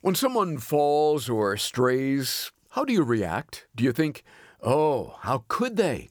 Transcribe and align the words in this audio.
When 0.00 0.14
someone 0.14 0.58
falls 0.58 1.28
or 1.28 1.56
strays, 1.56 2.52
how 2.70 2.84
do 2.84 2.92
you 2.92 3.02
react? 3.02 3.66
Do 3.74 3.82
you 3.82 3.92
think, 3.92 4.22
oh, 4.62 5.16
how 5.22 5.44
could 5.48 5.76
they? 5.76 6.10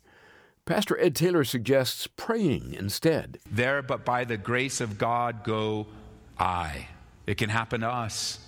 Pastor 0.66 1.00
Ed 1.00 1.16
Taylor 1.16 1.46
suggests 1.46 2.08
praying 2.08 2.74
instead. 2.74 3.40
There, 3.50 3.82
but 3.82 4.04
by 4.04 4.26
the 4.26 4.36
grace 4.36 4.82
of 4.82 4.98
God, 4.98 5.46
go 5.46 5.88
I. 6.38 6.90
It 7.26 7.36
can 7.36 7.50
happen 7.50 7.82
to 7.82 7.88
us. 7.88 8.40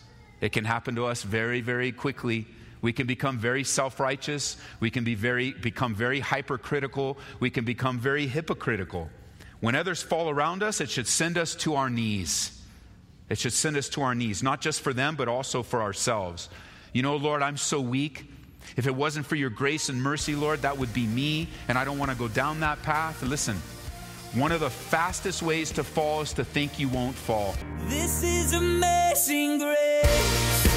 It 0.42 0.52
can 0.52 0.66
happen 0.66 0.96
to 0.96 1.06
us 1.06 1.24
very, 1.24 1.62
very 1.62 1.94
quickly. 1.94 2.46
We 2.82 2.92
can 2.92 3.08
become 3.08 3.38
very 3.38 3.64
self 3.64 4.02
righteous. 4.02 4.58
We 4.82 4.90
can 4.90 5.06
be 5.06 5.16
very, 5.16 5.54
become 5.54 5.96
very 5.96 6.20
hypercritical. 6.20 7.18
We 7.40 7.50
can 7.50 7.64
become 7.64 8.00
very 8.00 8.28
hypocritical. 8.28 9.10
When 9.62 9.76
others 9.76 10.02
fall 10.02 10.30
around 10.30 10.64
us, 10.64 10.82
it 10.82 10.90
should 10.90 11.08
send 11.08 11.38
us 11.38 11.56
to 11.56 11.76
our 11.76 11.90
knees. 11.90 12.59
It 13.30 13.38
should 13.38 13.54
send 13.54 13.78
us 13.78 13.90
to 13.90 14.02
our 14.02 14.16
knees, 14.16 14.42
not 14.42 14.62
just 14.62 14.82
for 14.82 14.94
them, 14.94 15.16
but 15.16 15.28
also 15.28 15.64
for 15.64 15.82
ourselves. 15.82 16.50
You 16.94 17.04
know, 17.04 17.16
Lord, 17.16 17.42
I'm 17.42 17.58
so 17.58 17.80
weak. 17.80 18.26
If 18.76 18.88
it 18.88 18.96
wasn't 18.96 19.26
for 19.26 19.36
your 19.36 19.50
grace 19.50 19.90
and 19.90 20.02
mercy, 20.02 20.36
Lord, 20.36 20.62
that 20.64 20.78
would 20.78 20.94
be 20.94 21.06
me, 21.06 21.48
and 21.68 21.78
I 21.78 21.86
don't 21.86 21.98
want 21.98 22.12
to 22.12 22.18
go 22.18 22.28
down 22.28 22.60
that 22.62 22.82
path. 22.82 23.22
Listen, 23.24 23.56
one 24.34 24.52
of 24.52 24.60
the 24.60 24.70
fastest 24.70 25.42
ways 25.42 25.72
to 25.72 25.84
fall 25.84 26.22
is 26.22 26.34
to 26.34 26.44
think 26.44 26.80
you 26.80 26.90
won't 26.90 27.16
fall. 27.16 27.56
This 27.88 28.24
is 28.24 28.54
amazing 28.54 29.60
grace. 29.60 30.69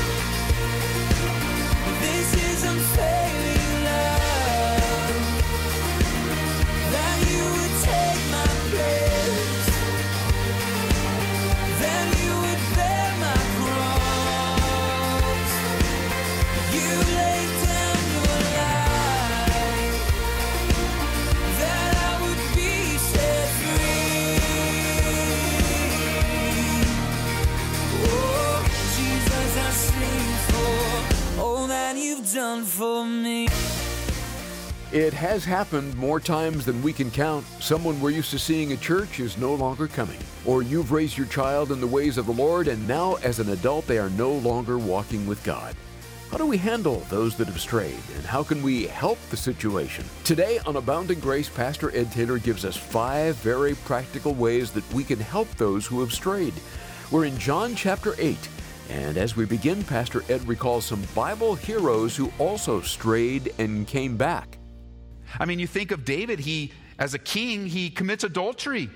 Has 35.33 35.45
happened 35.47 35.97
more 35.97 36.21
times 36.21 36.67
than 36.67 36.83
we 36.83 36.93
can 36.93 37.11
count. 37.11 37.47
Someone 37.59 37.99
we're 38.03 38.11
used 38.11 38.31
to 38.31 38.39
seeing 38.39 38.71
at 38.71 38.83
church 38.83 39.19
is 39.19 39.39
no 39.39 39.55
longer 39.55 39.89
coming. 39.89 40.19
Or 40.45 40.63
you've 40.63 40.93
raised 40.93 41.17
your 41.17 41.27
child 41.27 41.73
in 41.73 41.81
the 41.81 41.87
ways 41.87 42.19
of 42.19 42.27
the 42.27 42.35
Lord, 42.35 42.69
and 42.69 42.87
now 42.87 43.15
as 43.23 43.39
an 43.39 43.49
adult 43.49 43.87
they 43.87 43.97
are 43.97 44.11
no 44.11 44.31
longer 44.31 44.77
walking 44.77 45.27
with 45.27 45.43
God. 45.43 45.75
How 46.31 46.37
do 46.37 46.45
we 46.45 46.59
handle 46.59 47.01
those 47.09 47.35
that 47.37 47.47
have 47.47 47.63
strayed, 47.63 48.03
and 48.15 48.27
how 48.27 48.43
can 48.43 48.63
we 48.63 48.87
help 48.89 49.19
the 49.31 49.37
situation? 49.39 50.05
Today 50.23 50.59
on 50.67 50.77
Abounding 50.77 51.19
Grace, 51.19 51.49
Pastor 51.49 51.97
Ed 51.97 52.13
Taylor 52.13 52.39
gives 52.39 52.67
us 52.67 52.77
five 52.77 53.35
very 53.37 53.75
practical 53.75 54.35
ways 54.35 54.71
that 54.73 54.93
we 54.93 55.03
can 55.03 55.19
help 55.19 55.49
those 55.57 55.87
who 55.87 56.01
have 56.01 56.13
strayed. 56.13 56.53
We're 57.11 57.25
in 57.25 57.39
John 57.39 57.75
chapter 57.75 58.15
8, 58.19 58.37
and 58.91 59.17
as 59.17 59.35
we 59.35 59.47
begin, 59.47 59.83
Pastor 59.85 60.25
Ed 60.29 60.47
recalls 60.47 60.85
some 60.85 61.03
Bible 61.15 61.55
heroes 61.55 62.15
who 62.17 62.31
also 62.39 62.83
strayed 62.83 63.55
and 63.59 63.87
came 63.87 64.19
back. 64.19 64.59
I 65.39 65.45
mean, 65.47 65.59
you 65.59 65.67
think 65.67 65.91
of 65.91 66.05
David, 66.05 66.41
he, 66.41 66.73
as 66.99 67.15
a 67.15 67.19
king, 67.19 67.67
he 67.67 67.91
commits 67.91 68.25
adultery, 68.25 68.91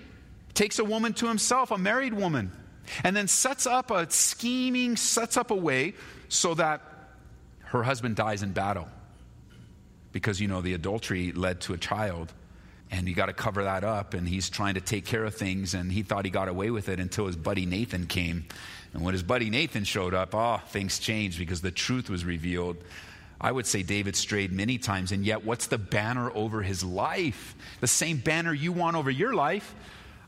takes 0.55 0.79
a 0.79 0.85
woman 0.85 1.13
to 1.15 1.27
himself, 1.27 1.71
a 1.71 1.79
married 1.79 2.15
woman, 2.15 2.53
and 3.05 3.17
then 3.17 3.29
sets 3.29 3.67
up 3.67 3.91
a 3.91 4.11
scheming, 4.11 4.97
sets 4.97 5.37
up 5.37 5.51
a 5.51 5.55
way 5.55 5.95
so 6.29 6.55
that 6.55 6.83
her 7.65 7.83
husband 7.83 8.17
dies 8.17 8.43
in 8.43 8.53
battle. 8.53 8.89
Because, 10.13 10.41
you 10.41 10.49
know, 10.49 10.63
the 10.63 10.75
adultery 10.75 11.33
led 11.33 11.61
to 11.63 11.75
a 11.75 11.79
child, 11.79 12.33
and 12.91 13.09
you 13.09 13.15
got 13.15 13.27
to 13.27 13.33
cover 13.33 13.65
that 13.65 13.85
up, 13.85 14.15
and 14.15 14.29
he's 14.29 14.49
trying 14.49 14.75
to 14.75 14.81
take 14.81 15.05
care 15.05 15.25
of 15.25 15.35
things, 15.35 15.75
and 15.75 15.91
he 15.91 16.03
thought 16.03 16.25
he 16.25 16.31
got 16.31 16.49
away 16.49 16.71
with 16.71 16.89
it 16.89 17.01
until 17.01 17.27
his 17.27 17.37
buddy 17.37 17.67
Nathan 17.67 18.07
came. 18.07 18.47
And 18.95 19.05
when 19.05 19.13
his 19.13 19.23
buddy 19.23 19.51
Nathan 19.51 19.85
showed 19.85 20.15
up, 20.15 20.35
oh, 20.35 20.61
things 20.69 20.99
changed 20.99 21.39
because 21.39 21.61
the 21.61 21.71
truth 21.71 22.09
was 22.09 22.25
revealed. 22.25 22.77
I 23.41 23.53
would 23.53 23.67
say 23.67 23.83
David 23.83 24.17
strayed 24.17 24.53
many 24.53 24.79
times, 24.79 25.13
and 25.13 25.25
yet 25.25 25.45
what's 25.45 25.67
the 25.67 25.79
banner 25.79 26.31
over 26.35 26.63
his 26.63 26.83
life? 26.83 27.55
The 27.81 27.87
same 27.87 28.19
banner 28.19 28.53
you 28.53 28.73
want 28.73 28.97
over 28.97 29.11
your 29.11 29.35
life? 29.35 29.75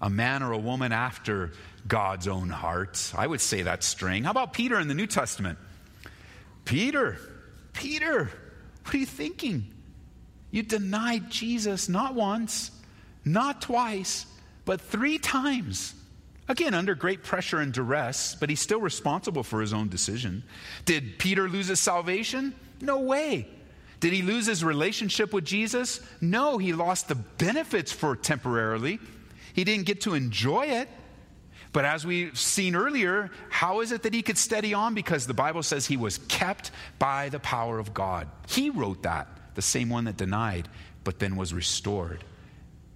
A 0.01 0.11
man 0.11 0.43
or 0.43 0.53
a 0.53 0.59
woman 0.59 0.93
after 0.93 1.53
God's 1.87 2.29
own 2.29 2.51
heart. 2.51 3.13
I 3.17 3.27
would 3.27 3.41
say 3.41 3.63
that's 3.63 3.87
straying. 3.87 4.25
How 4.25 4.31
about 4.31 4.53
Peter 4.53 4.79
in 4.79 4.89
the 4.89 4.95
New 4.95 5.07
Testament? 5.07 5.59
Peter, 6.65 7.19
Peter, 7.73 8.31
what 8.85 8.95
are 8.95 8.99
you 8.99 9.07
thinking? 9.07 9.67
You 10.51 10.63
denied 10.63 11.31
Jesus 11.31 11.89
not 11.89 12.15
once, 12.15 12.71
not 13.25 13.63
twice, 13.63 14.27
but 14.65 14.81
three 14.81 15.19
times. 15.19 15.95
Again, 16.47 16.75
under 16.75 16.95
great 16.95 17.23
pressure 17.23 17.59
and 17.59 17.73
duress, 17.73 18.35
but 18.35 18.49
he's 18.49 18.61
still 18.61 18.81
responsible 18.81 19.43
for 19.43 19.61
his 19.61 19.73
own 19.73 19.89
decision. 19.89 20.43
Did 20.85 21.19
Peter 21.19 21.49
lose 21.49 21.69
his 21.69 21.81
salvation? 21.81 22.55
No 22.81 23.01
way. 23.01 23.49
Did 24.01 24.13
he 24.13 24.23
lose 24.23 24.47
his 24.47 24.65
relationship 24.65 25.33
with 25.33 25.45
Jesus? 25.45 26.01
No, 26.21 26.59
he 26.59 26.73
lost 26.73 27.09
the 27.09 27.17
benefits 27.17 27.91
for 27.91 28.15
temporarily. 28.15 29.01
He 29.55 29.65
didn't 29.65 29.87
get 29.87 30.03
to 30.03 30.15
enjoy 30.15 30.67
it. 30.67 30.89
But 31.73 31.85
as 31.85 32.07
we've 32.07 32.39
seen 32.39 32.75
earlier, 32.75 33.31
how 33.51 33.81
is 33.81 33.93
it 33.93 34.05
that 34.05 34.15
he 34.15 34.23
could 34.23 34.39
steady 34.39 34.73
on? 34.73 34.95
Because 34.95 35.27
the 35.27 35.35
Bible 35.35 35.63
says 35.63 35.87
he 35.87 35.97
was 35.97 36.19
kept 36.19 36.71
by 36.99 37.29
the 37.29 37.41
power 37.41 37.79
of 37.79 37.93
God. 37.93 38.29
He 38.49 38.71
wrote 38.71 39.03
that, 39.03 39.29
the 39.55 39.63
same 39.63 39.91
one 39.91 40.05
that 40.05 40.17
denied, 40.17 40.69
but 41.05 41.19
then 41.19 41.37
was 41.37 41.53
restored 41.53 42.25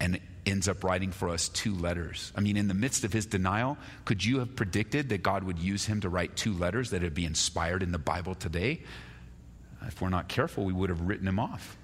and 0.01 0.19
ends 0.47 0.69
up 0.69 0.83
writing 0.85 1.13
for 1.13 1.29
us 1.29 1.49
two 1.49 1.75
letters. 1.75 2.33
I 2.35 2.41
mean, 2.41 2.57
in 2.57 2.67
the 2.67 2.75
midst 2.75 3.05
of 3.05 3.13
his 3.13 3.27
denial, 3.27 3.77
could 4.05 4.25
you 4.25 4.39
have 4.39 4.57
predicted 4.57 5.11
that 5.11 5.23
God 5.23 5.45
would 5.45 5.59
use 5.59 5.85
him 5.85 6.01
to 6.01 6.09
write 6.09 6.37
two 6.37 6.55
letters 6.55 6.91
that 6.91 7.03
would 7.03 7.15
be 7.15 7.27
inspired 7.27 7.83
in 7.83 7.93
the 7.93 7.99
Bible 7.99 8.35
today? 8.35 8.83
If 9.87 10.01
we're 10.01 10.09
not 10.09 10.29
careful, 10.29 10.65
we 10.65 10.73
would 10.73 10.91
have 10.91 11.01
written 11.03 11.27
him 11.27 11.39
off. 11.39 11.77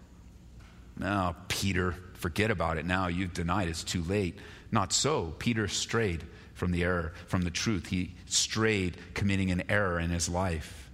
No, 0.98 1.36
Peter, 1.48 1.94
forget 2.14 2.50
about 2.50 2.76
it 2.76 2.84
now. 2.84 3.06
You've 3.06 3.32
denied, 3.32 3.68
it's 3.68 3.84
too 3.84 4.02
late. 4.02 4.38
Not 4.72 4.92
so. 4.92 5.34
Peter 5.38 5.68
strayed 5.68 6.24
from 6.54 6.72
the 6.72 6.82
error, 6.82 7.14
from 7.26 7.42
the 7.42 7.50
truth. 7.50 7.86
He 7.86 8.14
strayed, 8.26 8.96
committing 9.14 9.50
an 9.50 9.62
error 9.68 10.00
in 10.00 10.10
his 10.10 10.28
life. 10.28 10.90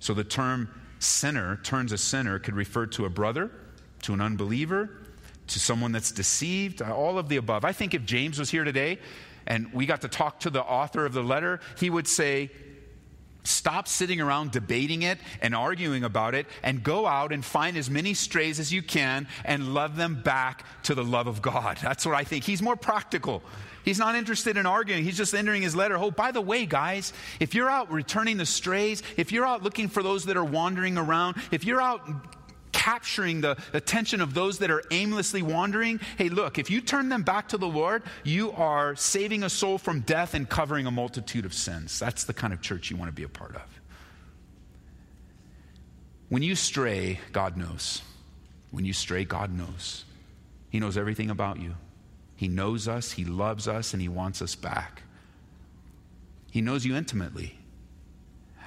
So 0.00 0.14
the 0.14 0.24
term 0.24 0.68
sinner, 0.98 1.60
turns 1.62 1.92
a 1.92 1.98
sinner, 1.98 2.38
could 2.38 2.54
refer 2.54 2.86
to 2.86 3.04
a 3.04 3.10
brother, 3.10 3.50
to 4.02 4.14
an 4.14 4.20
unbeliever, 4.20 4.90
to 5.46 5.60
someone 5.60 5.92
that's 5.92 6.10
deceived, 6.10 6.82
all 6.82 7.18
of 7.18 7.28
the 7.28 7.36
above. 7.36 7.64
I 7.64 7.72
think 7.72 7.94
if 7.94 8.04
James 8.04 8.38
was 8.38 8.50
here 8.50 8.64
today 8.64 8.98
and 9.46 9.72
we 9.72 9.86
got 9.86 10.00
to 10.00 10.08
talk 10.08 10.40
to 10.40 10.50
the 10.50 10.62
author 10.62 11.06
of 11.06 11.12
the 11.12 11.22
letter, 11.22 11.60
he 11.78 11.88
would 11.88 12.08
say, 12.08 12.50
Stop 13.46 13.88
sitting 13.88 14.20
around 14.20 14.50
debating 14.50 15.02
it 15.02 15.18
and 15.40 15.54
arguing 15.54 16.04
about 16.04 16.34
it 16.34 16.46
and 16.62 16.82
go 16.82 17.06
out 17.06 17.32
and 17.32 17.44
find 17.44 17.76
as 17.76 17.88
many 17.88 18.14
strays 18.14 18.58
as 18.58 18.72
you 18.72 18.82
can 18.82 19.28
and 19.44 19.72
love 19.74 19.96
them 19.96 20.22
back 20.22 20.64
to 20.84 20.94
the 20.94 21.04
love 21.04 21.26
of 21.26 21.42
God. 21.42 21.78
That's 21.82 22.04
what 22.04 22.14
I 22.14 22.24
think. 22.24 22.44
He's 22.44 22.62
more 22.62 22.76
practical. 22.76 23.42
He's 23.84 24.00
not 24.00 24.16
interested 24.16 24.56
in 24.56 24.66
arguing. 24.66 25.04
He's 25.04 25.16
just 25.16 25.32
entering 25.32 25.62
his 25.62 25.76
letter. 25.76 25.96
Oh, 25.96 26.10
by 26.10 26.32
the 26.32 26.40
way, 26.40 26.66
guys, 26.66 27.12
if 27.38 27.54
you're 27.54 27.70
out 27.70 27.92
returning 27.92 28.36
the 28.36 28.46
strays, 28.46 29.02
if 29.16 29.30
you're 29.30 29.46
out 29.46 29.62
looking 29.62 29.88
for 29.88 30.02
those 30.02 30.24
that 30.24 30.36
are 30.36 30.44
wandering 30.44 30.98
around, 30.98 31.36
if 31.52 31.64
you're 31.64 31.80
out 31.80 32.02
capturing 32.86 33.40
the 33.40 33.56
attention 33.72 34.20
of 34.20 34.32
those 34.32 34.58
that 34.58 34.70
are 34.70 34.80
aimlessly 34.92 35.42
wandering, 35.42 35.98
hey, 36.18 36.28
look, 36.28 36.56
if 36.56 36.70
you 36.70 36.80
turn 36.80 37.08
them 37.08 37.24
back 37.24 37.48
to 37.48 37.58
the 37.58 37.66
Lord, 37.66 38.04
you 38.22 38.52
are 38.52 38.94
saving 38.94 39.42
a 39.42 39.50
soul 39.50 39.76
from 39.76 40.02
death 40.02 40.34
and 40.34 40.48
covering 40.48 40.86
a 40.86 40.90
multitude 40.92 41.44
of 41.44 41.52
sins. 41.52 41.98
That's 41.98 42.22
the 42.22 42.32
kind 42.32 42.52
of 42.52 42.60
church 42.60 42.88
you 42.88 42.96
want 42.96 43.08
to 43.08 43.12
be 43.12 43.24
a 43.24 43.28
part 43.28 43.56
of. 43.56 43.80
When 46.28 46.44
you 46.44 46.54
stray, 46.54 47.18
God 47.32 47.56
knows. 47.56 48.02
When 48.70 48.84
you 48.84 48.92
stray, 48.92 49.24
God 49.24 49.52
knows. 49.52 50.04
He 50.70 50.78
knows 50.78 50.96
everything 50.96 51.28
about 51.28 51.58
you. 51.58 51.74
He 52.36 52.46
knows 52.46 52.86
us, 52.86 53.10
He 53.10 53.24
loves 53.24 53.66
us, 53.66 53.94
and 53.94 54.00
He 54.00 54.08
wants 54.08 54.40
us 54.40 54.54
back. 54.54 55.02
He 56.52 56.60
knows 56.60 56.86
you 56.86 56.94
intimately. 56.94 57.58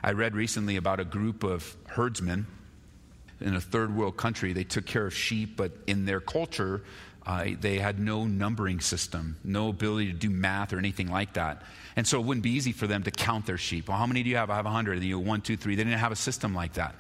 I 0.04 0.12
read 0.12 0.36
recently 0.36 0.76
about 0.76 1.00
a 1.00 1.06
group 1.06 1.46
of 1.46 1.78
herdsmen 1.88 2.48
in 3.42 3.56
a 3.56 3.62
third 3.62 3.96
world 3.96 4.18
country. 4.18 4.54
They 4.54 4.64
took 4.64 4.86
care 4.86 5.06
of 5.06 5.14
sheep, 5.14 5.56
but 5.56 5.72
in 5.88 6.06
their 6.06 6.20
culture, 6.20 6.82
uh, 7.26 7.46
they 7.60 7.78
had 7.78 8.00
no 8.00 8.26
numbering 8.26 8.80
system, 8.80 9.38
no 9.44 9.70
ability 9.70 10.08
to 10.08 10.18
do 10.18 10.30
math 10.30 10.74
or 10.74 10.78
anything 10.78 11.10
like 11.10 11.34
that. 11.34 11.62
And 11.96 12.08
so 12.08 12.20
it 12.20 12.26
wouldn't 12.26 12.44
be 12.44 12.52
easy 12.52 12.72
for 12.72 12.88
them 12.88 13.04
to 13.04 13.12
count 13.12 13.46
their 13.46 13.58
sheep. 13.58 13.88
Well, 13.88 13.98
how 13.98 14.08
many 14.08 14.24
do 14.24 14.30
you 14.30 14.38
have? 14.38 14.50
I 14.50 14.56
have 14.56 14.66
100. 14.66 15.04
You 15.04 15.16
know, 15.16 15.20
one, 15.20 15.42
two, 15.42 15.58
three. 15.58 15.76
They 15.76 15.84
didn't 15.84 16.00
have 16.00 16.12
a 16.12 16.18
system 16.18 16.56
like 16.56 16.74
that. 16.74 16.96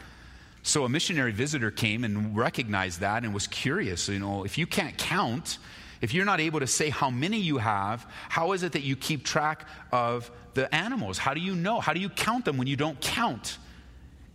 So 0.62 0.84
a 0.84 0.90
missionary 0.90 1.32
visitor 1.32 1.72
came 1.72 2.04
and 2.04 2.38
recognized 2.38 3.00
that 3.00 3.24
and 3.24 3.34
was 3.34 3.48
curious. 3.48 4.10
You 4.10 4.20
know, 4.20 4.44
if 4.44 4.58
you 4.58 4.68
can't 4.68 4.98
count, 4.98 5.58
if 6.02 6.14
you're 6.14 6.26
not 6.26 6.40
able 6.40 6.60
to 6.60 6.68
say 6.68 6.90
how 6.90 7.10
many 7.10 7.40
you 7.40 7.58
have, 7.58 8.06
how 8.28 8.52
is 8.52 8.64
it 8.64 8.74
that 8.74 8.84
you 8.84 8.96
keep 8.96 9.24
track 9.24 9.66
of 9.92 10.30
the 10.54 10.74
animals? 10.74 11.18
How 11.18 11.34
do 11.34 11.40
you 11.40 11.56
know? 11.56 11.80
How 11.80 11.94
do 11.94 12.00
you 12.00 12.10
count 12.10 12.46
them 12.46 12.58
when 12.58 12.68
you 12.68 12.76
don't 12.76 13.00
count? 13.00 13.58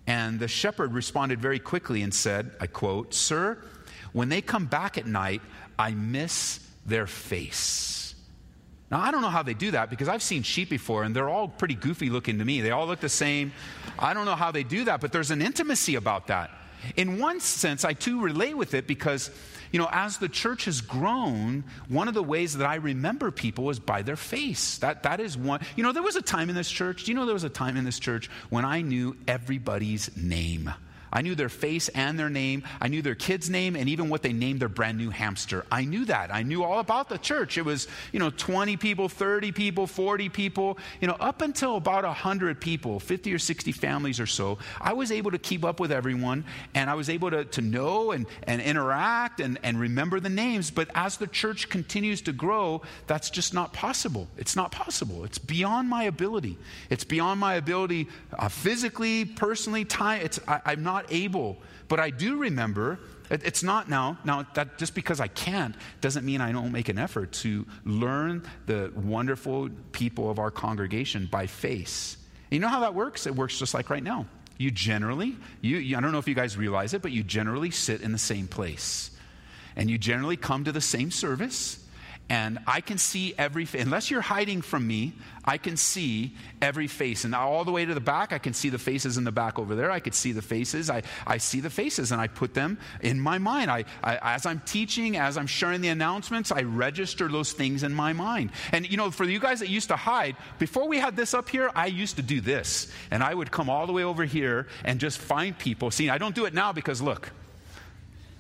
And 0.07 0.39
the 0.39 0.49
shepherd 0.49 0.93
responded 0.93 1.41
very 1.41 1.59
quickly 1.59 2.03
and 2.03 2.13
said, 2.13 2.51
I 2.61 2.67
quote, 2.67 3.15
Sir, 3.15 3.59
when 4.13 4.29
they 4.29 4.43
come 4.43 4.67
back 4.67 4.99
at 4.99 5.07
night, 5.07 5.41
I 5.79 5.93
miss 5.93 6.61
their 6.87 7.07
face. 7.07 8.15
Now, 8.91 9.01
I 9.01 9.11
don't 9.11 9.23
know 9.23 9.31
how 9.31 9.43
they 9.43 9.55
do 9.55 9.71
that 9.73 9.91
because 9.91 10.09
I've 10.09 10.23
seen 10.23 10.43
sheep 10.43 10.69
before 10.69 11.05
and 11.05 11.17
they're 11.17 11.29
all 11.29 11.49
pretty 11.49 11.75
goofy 11.75 12.11
looking 12.11 12.39
to 12.39 12.45
me. 12.45 12.61
They 12.61 12.71
all 12.71 12.87
look 12.87 13.01
the 13.01 13.09
same. 13.09 13.53
I 13.99 14.15
don't 14.15 14.27
know 14.27 14.37
how 14.37 14.53
they 14.53 14.63
do 14.63 14.85
that, 14.85 15.01
but 15.01 15.11
there's 15.11 15.31
an 15.31 15.41
intimacy 15.41 15.95
about 15.95 16.27
that. 16.29 16.51
In 16.97 17.19
one 17.19 17.41
sense, 17.41 17.85
I 17.85 17.95
too 17.95 18.21
relate 18.21 18.57
with 18.57 18.75
it 18.75 18.87
because 18.87 19.31
you 19.75 19.81
know, 19.81 19.89
as 19.91 20.19
the 20.19 20.29
church 20.29 20.67
has 20.67 20.81
grown, 20.81 21.65
one 21.89 22.07
of 22.07 22.15
the 22.15 22.23
ways 22.23 22.59
that 22.59 22.65
I 22.65 22.77
remember 22.77 23.33
people 23.33 23.71
is 23.71 23.81
by 23.81 24.03
their 24.03 24.15
face. 24.15 24.79
That, 24.79 25.03
that 25.03 25.19
is 25.19 25.37
one. 25.37 25.63
You 25.75 25.83
know, 25.83 25.91
there 25.91 26.01
was 26.01 26.15
a 26.15 26.23
time 26.23 26.49
in 26.49 26.55
this 26.55 26.71
church, 26.71 27.03
do 27.03 27.11
you 27.11 27.17
know 27.17 27.27
there 27.27 27.35
was 27.35 27.43
a 27.43 27.49
time 27.49 27.77
in 27.77 27.83
this 27.83 27.99
church 27.99 28.31
when 28.51 28.65
I 28.65 28.83
knew 28.83 29.17
everybody's 29.27 30.17
name? 30.17 30.73
I 31.15 31.23
knew 31.23 31.37
their 31.37 31.49
face 31.49 31.89
and 31.89 32.19
their 32.19 32.29
name. 32.29 32.65
I 32.81 32.89
knew 32.89 33.01
their 33.01 33.15
kid's 33.15 33.49
name 33.49 33.77
and 33.77 33.89
even 33.89 34.09
what 34.09 34.23
they 34.23 34.33
named 34.33 34.61
their 34.61 34.69
brand 34.69 34.99
new 34.99 35.11
hamster. 35.11 35.65
I 35.71 35.85
knew 35.85 36.05
that. 36.07 36.35
I 36.35 36.43
knew 36.43 36.65
all 36.65 36.81
about 36.81 37.09
the 37.09 37.19
church. 37.19 37.57
It 37.57 37.65
was, 37.65 37.87
you 38.13 38.19
know, 38.19 38.31
20 38.31 38.77
people, 38.77 39.09
30 39.09 39.53
people, 39.53 39.87
40 39.87 40.29
people, 40.29 40.77
you 41.01 41.07
know, 41.07 41.17
up 41.21 41.41
until 41.41 41.77
about 41.77 42.05
100 42.05 42.61
people, 42.61 42.99
50 42.99 43.33
or 43.33 43.39
60 43.39 43.73
families 43.73 44.19
or 44.19 44.27
so. 44.27 44.59
I 44.81 44.93
was 44.93 45.13
able 45.13 45.31
to 45.31 45.39
keep 45.39 45.65
up 45.65 45.79
with 45.79 45.93
everyone 45.93 46.45
and 46.75 46.91
I 46.91 46.95
was 46.95 47.09
able 47.09 47.31
to, 47.31 47.45
to 47.45 47.63
know 47.63 48.11
and, 48.11 48.27
and 48.43 48.61
interact 48.61 49.39
and, 49.41 49.59
and 49.63 49.79
remember 49.79 50.19
the 50.19 50.29
names. 50.29 50.71
But 50.71 50.91
as 50.95 51.17
the 51.17 51.29
church 51.29 51.69
continues 51.69 52.23
to 52.23 52.33
grow, 52.33 52.83
that's 53.07 53.31
just 53.31 53.55
not 53.55 53.73
possible. 53.73 54.27
It's 54.37 54.57
not 54.57 54.73
possible. 54.73 55.25
It's 55.25 55.39
beyond 55.39 55.89
my 55.89 56.05
ability. 56.05 56.59
It's 56.91 57.05
beyond 57.05 57.39
my 57.39 57.55
ability 57.55 58.09
uh, 58.37 58.49
physically, 58.49 59.25
personally, 59.25 59.85
time. 59.85 60.23
It's, 60.23 60.41
I, 60.49 60.61
I'm 60.65 60.83
not 60.83 61.04
not 61.05 61.13
able. 61.13 61.57
But 61.89 62.01
I 62.01 62.11
do 62.11 62.37
remember, 62.37 62.99
it's 63.31 63.63
not 63.63 63.89
now, 63.89 64.19
now 64.25 64.47
that 64.55 64.79
just 64.79 64.95
because 64.95 65.21
I 65.21 65.29
can't 65.29 65.75
doesn't 66.01 66.25
mean 66.25 66.41
I 66.41 66.53
don't 66.53 66.73
make 66.73 66.89
an 66.89 66.99
effort 66.99 67.33
to 67.33 67.67
learn 67.85 68.43
the 68.67 68.93
wonderful 68.95 69.69
people 69.93 70.31
of 70.31 70.39
our 70.39 70.51
congregation 70.51 71.29
by 71.31 71.47
face. 71.47 72.17
And 72.51 72.53
you 72.53 72.61
know 72.61 72.69
how 72.69 72.81
that 72.81 72.95
works? 72.95 73.27
It 73.27 73.35
works 73.35 73.59
just 73.59 73.75
like 73.75 73.91
right 73.91 74.03
now. 74.03 74.27
You 74.57 74.71
generally, 74.71 75.37
you, 75.61 75.79
you, 75.79 75.97
I 75.97 76.01
don't 76.01 76.13
know 76.13 76.19
if 76.19 76.29
you 76.29 76.35
guys 76.35 76.57
realize 76.57 76.95
it, 76.95 77.03
but 77.03 77.11
you 77.11 77.23
generally 77.23 77.71
sit 77.71 78.01
in 78.03 78.13
the 78.13 78.19
same 78.19 78.47
place. 78.47 79.11
And 79.77 79.91
you 79.91 79.99
generally 79.99 80.37
come 80.37 80.65
to 80.65 80.73
the 80.73 80.81
same 80.81 81.11
service 81.11 81.84
and 82.31 82.59
I 82.67 82.81
can 82.81 82.97
see 82.97 83.35
every 83.37 83.69
unless 83.79 84.11
you're 84.11 84.23
hiding 84.23 84.63
from 84.63 84.87
me, 84.87 85.13
I 85.45 85.59
can 85.59 85.77
see 85.77 86.35
every 86.63 86.87
face. 86.87 87.25
And 87.25 87.35
all 87.35 87.65
the 87.65 87.71
way 87.71 87.85
to 87.85 87.93
the 87.93 88.01
back, 88.01 88.33
I 88.33 88.39
can 88.39 88.55
see 88.55 88.71
the 88.71 88.79
faces 88.79 89.19
in 89.19 89.25
the 89.25 89.33
back 89.33 89.59
over 89.59 89.75
there. 89.75 89.91
I 89.91 90.01
could 90.01 90.15
see 90.15 90.33
the 90.33 90.41
faces. 90.41 90.89
I, 90.89 91.03
I 91.27 91.37
see 91.37 91.61
the 91.61 91.69
faces 91.69 92.13
and 92.13 92.21
I 92.21 92.29
put 92.29 92.55
them 92.55 92.79
in 93.03 93.21
my 93.21 93.37
mind. 93.37 93.71
I, 93.71 93.85
I, 94.03 94.19
as 94.23 94.47
I'm 94.47 94.61
teaching, 94.61 95.19
as 95.19 95.37
I'm 95.37 95.47
sharing 95.47 95.83
the 95.83 95.89
announcements, 95.89 96.51
I 96.51 96.63
register 96.63 97.29
those 97.29 97.53
things 97.53 97.83
in 97.83 97.93
my 97.93 98.15
mind. 98.15 98.53
And 98.73 98.91
you 98.91 98.97
know, 98.97 99.11
for 99.11 99.25
you 99.25 99.39
guys 99.39 99.61
that 99.61 99.69
used 99.69 99.89
to 99.89 99.97
hide, 99.97 100.37
before 100.59 100.89
we 100.89 100.99
had 100.99 101.17
this 101.17 101.35
up 101.35 101.51
here, 101.51 101.71
I 101.75 101.87
used 101.87 102.17
to 102.17 102.23
do 102.23 102.41
this. 102.41 102.91
And 103.11 103.23
I 103.23 103.35
would 103.35 103.51
come 103.51 103.69
all 103.69 103.87
the 103.87 103.93
way 103.93 104.05
over 104.05 104.25
here 104.25 104.67
and 104.83 104.99
just 104.99 105.19
find 105.19 105.57
people. 105.59 105.91
See, 105.91 106.09
I 106.09 106.17
don't 106.17 106.35
do 106.35 106.47
it 106.47 106.55
now 106.55 106.73
because 106.73 107.03
look, 107.03 107.31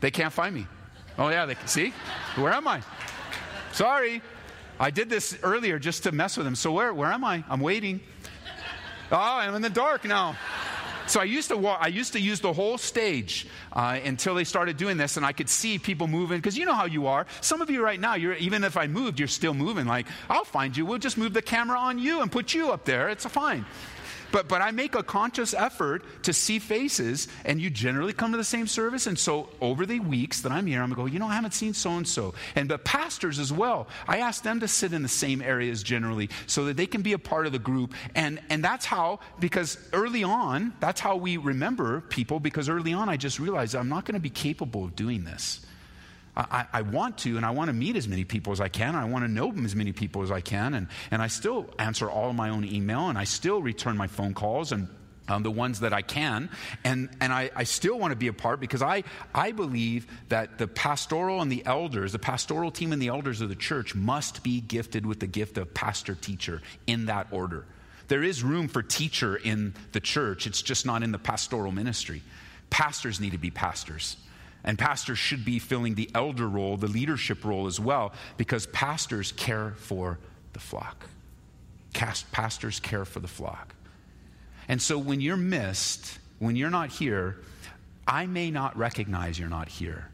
they 0.00 0.10
can't 0.10 0.32
find 0.32 0.54
me. 0.54 0.66
Oh 1.18 1.28
yeah, 1.28 1.44
they 1.44 1.54
can. 1.54 1.68
see? 1.68 1.92
Where 2.36 2.52
am 2.52 2.66
I? 2.66 2.82
Sorry. 3.74 4.22
I 4.78 4.90
did 4.90 5.10
this 5.10 5.36
earlier 5.42 5.80
just 5.80 6.04
to 6.04 6.12
mess 6.12 6.36
with 6.36 6.46
him. 6.46 6.54
So 6.54 6.70
where, 6.70 6.94
where 6.94 7.10
am 7.10 7.24
I? 7.24 7.42
I'm 7.50 7.60
waiting. 7.60 8.00
Oh, 9.10 9.16
I'm 9.16 9.54
in 9.56 9.62
the 9.62 9.70
dark 9.70 10.04
now. 10.04 10.36
So 11.06 11.20
I 11.20 11.24
used 11.24 11.48
to 11.48 11.56
walk, 11.56 11.80
I 11.82 11.88
used 11.88 12.12
to 12.12 12.20
use 12.20 12.40
the 12.40 12.52
whole 12.52 12.78
stage 12.78 13.48
uh, 13.72 13.98
until 14.04 14.34
they 14.36 14.44
started 14.44 14.76
doing 14.76 14.96
this, 14.96 15.16
and 15.16 15.26
I 15.26 15.32
could 15.32 15.48
see 15.48 15.78
people 15.78 16.06
moving 16.06 16.38
because 16.38 16.56
you 16.56 16.64
know 16.64 16.72
how 16.72 16.86
you 16.86 17.08
are. 17.08 17.26
Some 17.40 17.60
of 17.60 17.68
you 17.68 17.82
right 17.82 18.00
now, 18.00 18.14
you're 18.14 18.34
even 18.34 18.64
if 18.64 18.76
I 18.76 18.86
moved, 18.86 19.18
you're 19.18 19.28
still 19.28 19.54
moving. 19.54 19.86
Like 19.86 20.06
I'll 20.30 20.44
find 20.44 20.74
you. 20.76 20.86
We'll 20.86 20.98
just 20.98 21.18
move 21.18 21.34
the 21.34 21.42
camera 21.42 21.78
on 21.78 21.98
you 21.98 22.22
and 22.22 22.32
put 22.32 22.54
you 22.54 22.70
up 22.70 22.84
there. 22.84 23.08
It's 23.08 23.26
fine. 23.26 23.66
But, 24.34 24.48
but 24.48 24.62
I 24.62 24.72
make 24.72 24.96
a 24.96 25.04
conscious 25.04 25.54
effort 25.54 26.02
to 26.24 26.32
see 26.32 26.58
faces, 26.58 27.28
and 27.44 27.60
you 27.60 27.70
generally 27.70 28.12
come 28.12 28.32
to 28.32 28.36
the 28.36 28.42
same 28.42 28.66
service. 28.66 29.06
And 29.06 29.16
so 29.16 29.48
over 29.60 29.86
the 29.86 30.00
weeks 30.00 30.40
that 30.40 30.50
I'm 30.50 30.66
here, 30.66 30.82
I'm 30.82 30.88
going 30.92 31.06
to 31.06 31.10
go, 31.10 31.12
you 31.12 31.20
know, 31.20 31.28
I 31.28 31.36
haven't 31.36 31.54
seen 31.54 31.72
so 31.72 31.90
and 31.92 32.08
so. 32.08 32.34
And 32.56 32.68
but 32.68 32.84
pastors 32.84 33.38
as 33.38 33.52
well, 33.52 33.86
I 34.08 34.18
ask 34.18 34.42
them 34.42 34.58
to 34.58 34.66
sit 34.66 34.92
in 34.92 35.04
the 35.04 35.08
same 35.08 35.40
areas 35.40 35.84
generally 35.84 36.30
so 36.48 36.64
that 36.64 36.76
they 36.76 36.86
can 36.86 37.00
be 37.02 37.12
a 37.12 37.18
part 37.18 37.46
of 37.46 37.52
the 37.52 37.60
group. 37.60 37.94
And, 38.16 38.40
and 38.50 38.64
that's 38.64 38.84
how, 38.84 39.20
because 39.38 39.78
early 39.92 40.24
on, 40.24 40.72
that's 40.80 41.00
how 41.00 41.14
we 41.14 41.36
remember 41.36 42.00
people, 42.00 42.40
because 42.40 42.68
early 42.68 42.92
on 42.92 43.08
I 43.08 43.16
just 43.16 43.38
realized 43.38 43.76
I'm 43.76 43.88
not 43.88 44.04
going 44.04 44.14
to 44.14 44.20
be 44.20 44.30
capable 44.30 44.82
of 44.82 44.96
doing 44.96 45.22
this. 45.22 45.64
I, 46.36 46.66
I, 46.72 46.82
want 46.82 47.18
to, 47.18 47.36
and 47.36 47.46
I 47.46 47.50
want 47.50 47.68
to 47.68 47.72
meet 47.72 47.94
as 47.96 48.08
many 48.08 48.24
people 48.24 48.52
as 48.52 48.60
I 48.60 48.68
can. 48.68 48.96
I 48.96 49.04
want 49.04 49.24
to 49.24 49.30
know 49.30 49.52
as 49.64 49.76
many 49.76 49.92
people 49.92 50.22
as 50.22 50.32
I 50.32 50.40
can. 50.40 50.74
And, 50.74 50.88
and 51.10 51.22
I 51.22 51.28
still 51.28 51.70
answer 51.78 52.10
all 52.10 52.32
my 52.32 52.50
own 52.50 52.64
email, 52.64 53.08
and 53.08 53.16
I 53.16 53.24
still 53.24 53.62
return 53.62 53.96
my 53.96 54.08
phone 54.08 54.34
calls 54.34 54.72
and 54.72 54.88
um, 55.28 55.42
the 55.42 55.50
ones 55.50 55.80
that 55.80 55.92
I 55.92 56.02
can. 56.02 56.50
And, 56.82 57.08
and 57.20 57.32
I, 57.32 57.50
I 57.54 57.64
still 57.64 57.98
want 57.98 58.12
to 58.12 58.16
be 58.16 58.26
a 58.26 58.32
part 58.32 58.60
because 58.60 58.82
I, 58.82 59.04
I 59.34 59.52
believe 59.52 60.06
that 60.28 60.58
the 60.58 60.66
pastoral 60.66 61.40
and 61.40 61.50
the 61.50 61.64
elders, 61.64 62.12
the 62.12 62.18
pastoral 62.18 62.70
team 62.70 62.92
and 62.92 63.00
the 63.00 63.08
elders 63.08 63.40
of 63.40 63.48
the 63.48 63.54
church 63.54 63.94
must 63.94 64.42
be 64.42 64.60
gifted 64.60 65.06
with 65.06 65.20
the 65.20 65.26
gift 65.26 65.56
of 65.56 65.72
pastor 65.72 66.14
teacher 66.14 66.62
in 66.86 67.06
that 67.06 67.28
order. 67.30 67.64
There 68.08 68.22
is 68.22 68.42
room 68.42 68.68
for 68.68 68.82
teacher 68.82 69.36
in 69.36 69.74
the 69.92 70.00
church, 70.00 70.46
it's 70.46 70.60
just 70.60 70.84
not 70.84 71.02
in 71.02 71.12
the 71.12 71.18
pastoral 71.18 71.72
ministry. 71.72 72.22
Pastors 72.68 73.20
need 73.20 73.32
to 73.32 73.38
be 73.38 73.50
pastors. 73.50 74.16
And 74.64 74.78
pastors 74.78 75.18
should 75.18 75.44
be 75.44 75.58
filling 75.58 75.94
the 75.94 76.10
elder 76.14 76.48
role, 76.48 76.76
the 76.76 76.88
leadership 76.88 77.44
role 77.44 77.66
as 77.66 77.78
well, 77.78 78.12
because 78.36 78.66
pastors 78.66 79.32
care 79.32 79.74
for 79.76 80.18
the 80.54 80.60
flock. 80.60 81.06
Pastors 81.92 82.80
care 82.80 83.04
for 83.04 83.20
the 83.20 83.28
flock. 83.28 83.74
And 84.66 84.80
so 84.80 84.98
when 84.98 85.20
you're 85.20 85.36
missed, 85.36 86.18
when 86.38 86.56
you're 86.56 86.70
not 86.70 86.90
here, 86.90 87.36
I 88.06 88.26
may 88.26 88.50
not 88.50 88.76
recognize 88.76 89.38
you're 89.38 89.48
not 89.48 89.68
here. 89.68 90.08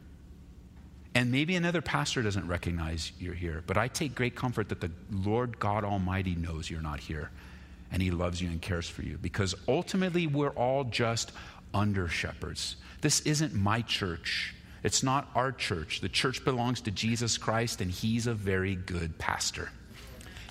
And 1.13 1.31
maybe 1.31 1.55
another 1.55 1.81
pastor 1.81 2.21
doesn't 2.21 2.47
recognize 2.47 3.11
you're 3.19 3.33
here, 3.33 3.63
but 3.67 3.77
I 3.77 3.87
take 3.87 4.15
great 4.15 4.35
comfort 4.35 4.69
that 4.69 4.79
the 4.79 4.91
Lord 5.11 5.59
God 5.59 5.83
Almighty 5.83 6.35
knows 6.35 6.69
you're 6.69 6.81
not 6.81 6.99
here 6.99 7.31
and 7.91 8.01
He 8.01 8.11
loves 8.11 8.41
you 8.41 8.49
and 8.49 8.61
cares 8.61 8.87
for 8.87 9.01
you 9.01 9.17
because 9.17 9.53
ultimately 9.67 10.27
we're 10.27 10.51
all 10.51 10.85
just 10.85 11.33
under 11.73 12.07
shepherds. 12.07 12.75
This 13.01 13.21
isn't 13.21 13.53
my 13.53 13.81
church. 13.81 14.55
It's 14.83 15.03
not 15.03 15.29
our 15.35 15.51
church. 15.51 16.01
The 16.01 16.09
church 16.09 16.43
belongs 16.43 16.81
to 16.81 16.91
Jesus 16.91 17.37
Christ, 17.37 17.81
and 17.81 17.91
He's 17.91 18.27
a 18.27 18.33
very 18.33 18.75
good 18.75 19.17
pastor. 19.17 19.69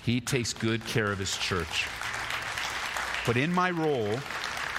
He 0.03 0.21
takes 0.21 0.53
good 0.53 0.85
care 0.85 1.11
of 1.11 1.19
His 1.19 1.37
church. 1.37 1.87
But 3.25 3.37
in 3.37 3.53
my 3.53 3.71
role, 3.71 4.19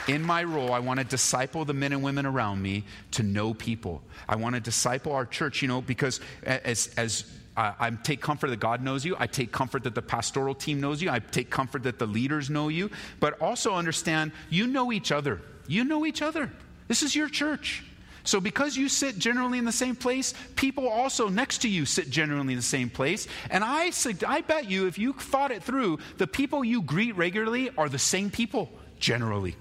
in 0.08 0.22
my 0.22 0.42
role, 0.42 0.72
I 0.72 0.80
want 0.80 0.98
to 0.98 1.04
disciple 1.04 1.64
the 1.64 1.74
men 1.74 1.92
and 1.92 2.02
women 2.02 2.26
around 2.26 2.60
me 2.60 2.84
to 3.12 3.22
know 3.22 3.54
people. 3.54 4.02
I 4.28 4.36
want 4.36 4.54
to 4.54 4.60
disciple 4.60 5.12
our 5.12 5.26
church, 5.26 5.62
you 5.62 5.68
know, 5.68 5.80
because 5.80 6.20
as, 6.42 6.92
as 6.96 7.24
I 7.56 7.90
take 8.02 8.20
comfort 8.22 8.48
that 8.48 8.60
God 8.60 8.82
knows 8.82 9.04
you. 9.04 9.14
I 9.18 9.26
take 9.26 9.52
comfort 9.52 9.84
that 9.84 9.94
the 9.94 10.02
pastoral 10.02 10.54
team 10.54 10.80
knows 10.80 11.02
you. 11.02 11.10
I 11.10 11.18
take 11.18 11.50
comfort 11.50 11.82
that 11.82 11.98
the 11.98 12.06
leaders 12.06 12.48
know 12.48 12.68
you. 12.68 12.90
But 13.20 13.40
also 13.40 13.74
understand 13.74 14.32
you 14.48 14.66
know 14.66 14.90
each 14.90 15.12
other. 15.12 15.42
You 15.66 15.84
know 15.84 16.06
each 16.06 16.22
other. 16.22 16.50
This 16.88 17.02
is 17.02 17.14
your 17.14 17.28
church. 17.28 17.84
So, 18.24 18.40
because 18.40 18.76
you 18.76 18.88
sit 18.88 19.18
generally 19.18 19.58
in 19.58 19.64
the 19.64 19.72
same 19.72 19.96
place, 19.96 20.32
people 20.54 20.88
also 20.88 21.28
next 21.28 21.58
to 21.62 21.68
you 21.68 21.84
sit 21.84 22.08
generally 22.08 22.52
in 22.52 22.58
the 22.58 22.62
same 22.62 22.88
place. 22.88 23.26
And 23.50 23.64
I, 23.64 23.90
I 24.26 24.42
bet 24.42 24.70
you, 24.70 24.86
if 24.86 24.96
you 24.96 25.12
thought 25.12 25.50
it 25.50 25.62
through, 25.62 25.98
the 26.18 26.26
people 26.28 26.62
you 26.62 26.82
greet 26.82 27.16
regularly 27.16 27.70
are 27.76 27.88
the 27.88 27.98
same 27.98 28.30
people, 28.30 28.70
generally. 29.00 29.56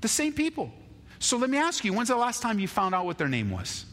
The 0.00 0.08
same 0.08 0.32
people. 0.32 0.72
So, 1.18 1.36
let 1.36 1.50
me 1.50 1.58
ask 1.58 1.84
you 1.84 1.92
when's 1.92 2.08
the 2.08 2.16
last 2.16 2.40
time 2.40 2.58
you 2.58 2.68
found 2.68 2.94
out 2.94 3.04
what 3.04 3.18
their 3.18 3.28
name 3.28 3.50
was? 3.50 3.84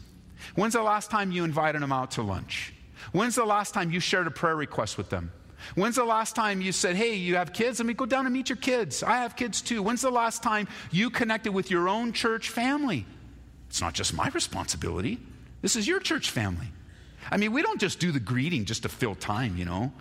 When's 0.54 0.74
the 0.74 0.82
last 0.82 1.10
time 1.10 1.30
you 1.30 1.44
invited 1.44 1.82
them 1.82 1.92
out 1.92 2.12
to 2.12 2.22
lunch? 2.22 2.72
When's 3.12 3.34
the 3.34 3.44
last 3.44 3.74
time 3.74 3.90
you 3.90 4.00
shared 4.00 4.26
a 4.26 4.30
prayer 4.30 4.56
request 4.56 4.96
with 4.96 5.10
them? 5.10 5.32
When's 5.74 5.96
the 5.96 6.04
last 6.04 6.36
time 6.36 6.60
you 6.60 6.72
said, 6.72 6.96
Hey, 6.96 7.14
you 7.14 7.36
have 7.36 7.52
kids? 7.52 7.78
Let 7.78 7.86
me 7.86 7.94
go 7.94 8.06
down 8.06 8.26
and 8.26 8.32
meet 8.32 8.48
your 8.48 8.56
kids. 8.56 9.02
I 9.02 9.18
have 9.18 9.36
kids 9.36 9.60
too. 9.60 9.82
When's 9.82 10.02
the 10.02 10.10
last 10.10 10.42
time 10.42 10.68
you 10.90 11.10
connected 11.10 11.52
with 11.52 11.70
your 11.70 11.88
own 11.88 12.12
church 12.12 12.50
family? 12.50 13.06
It's 13.68 13.80
not 13.80 13.94
just 13.94 14.14
my 14.14 14.28
responsibility, 14.28 15.18
this 15.62 15.76
is 15.76 15.88
your 15.88 15.98
church 15.98 16.30
family. 16.30 16.68
I 17.30 17.38
mean, 17.38 17.52
we 17.52 17.62
don't 17.62 17.80
just 17.80 17.98
do 17.98 18.12
the 18.12 18.20
greeting 18.20 18.66
just 18.66 18.82
to 18.82 18.88
fill 18.88 19.14
time, 19.14 19.56
you 19.56 19.64
know. 19.64 19.92